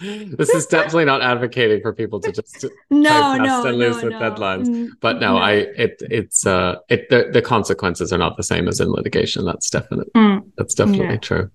This 0.36 0.50
is 0.50 0.66
definitely 0.66 1.06
not 1.06 1.22
advocating 1.22 1.80
for 1.80 1.92
people 1.92 2.20
to 2.20 2.30
just 2.30 2.66
no 2.90 3.36
no 3.36 3.66
and 3.66 3.78
lose 3.78 3.96
no, 3.96 4.04
with 4.04 4.12
no. 4.12 4.20
deadlines. 4.20 4.66
Mm, 4.68 4.90
but 5.00 5.18
no, 5.18 5.34
no, 5.34 5.38
i 5.38 5.52
it 5.52 6.00
it's 6.02 6.46
uh 6.46 6.76
it 6.88 7.08
the, 7.08 7.30
the 7.32 7.42
consequences 7.42 8.12
are 8.12 8.18
not 8.18 8.36
the 8.36 8.42
same 8.42 8.68
as 8.68 8.78
in 8.78 8.90
litigation. 8.90 9.44
That's 9.44 9.70
definitely 9.70 10.12
mm. 10.14 10.42
that's 10.56 10.74
definitely 10.74 11.06
yeah. 11.06 11.16
true 11.16 11.50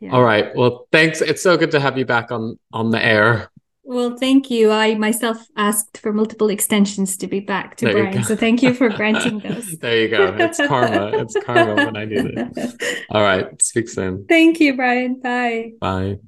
yeah. 0.00 0.12
All 0.12 0.22
right. 0.22 0.54
Well, 0.54 0.86
thanks. 0.92 1.20
It's 1.20 1.42
so 1.42 1.56
good 1.56 1.70
to 1.72 1.80
have 1.80 1.98
you 1.98 2.04
back 2.04 2.30
on 2.30 2.58
on 2.72 2.90
the 2.90 3.04
air. 3.04 3.50
Well, 3.84 4.18
thank 4.18 4.50
you. 4.50 4.70
I 4.70 4.96
myself 4.96 5.38
asked 5.56 5.96
for 5.96 6.12
multiple 6.12 6.50
extensions 6.50 7.16
to 7.16 7.26
be 7.26 7.40
back 7.40 7.76
to 7.76 7.86
there 7.86 7.94
Brian. 7.94 8.22
So 8.22 8.36
thank 8.36 8.62
you 8.62 8.74
for 8.74 8.90
granting 8.90 9.38
those. 9.44 9.78
there 9.78 10.02
you 10.02 10.08
go. 10.08 10.36
It's 10.38 10.58
karma. 10.58 11.10
It's 11.14 11.34
karma 11.42 11.74
when 11.74 11.96
I 11.96 12.04
need 12.04 12.26
it. 12.36 13.04
All 13.10 13.22
right. 13.22 13.60
Speak 13.62 13.88
soon. 13.88 14.26
Thank 14.28 14.60
you, 14.60 14.76
Brian. 14.76 15.20
Bye. 15.20 15.72
Bye. 15.80 16.18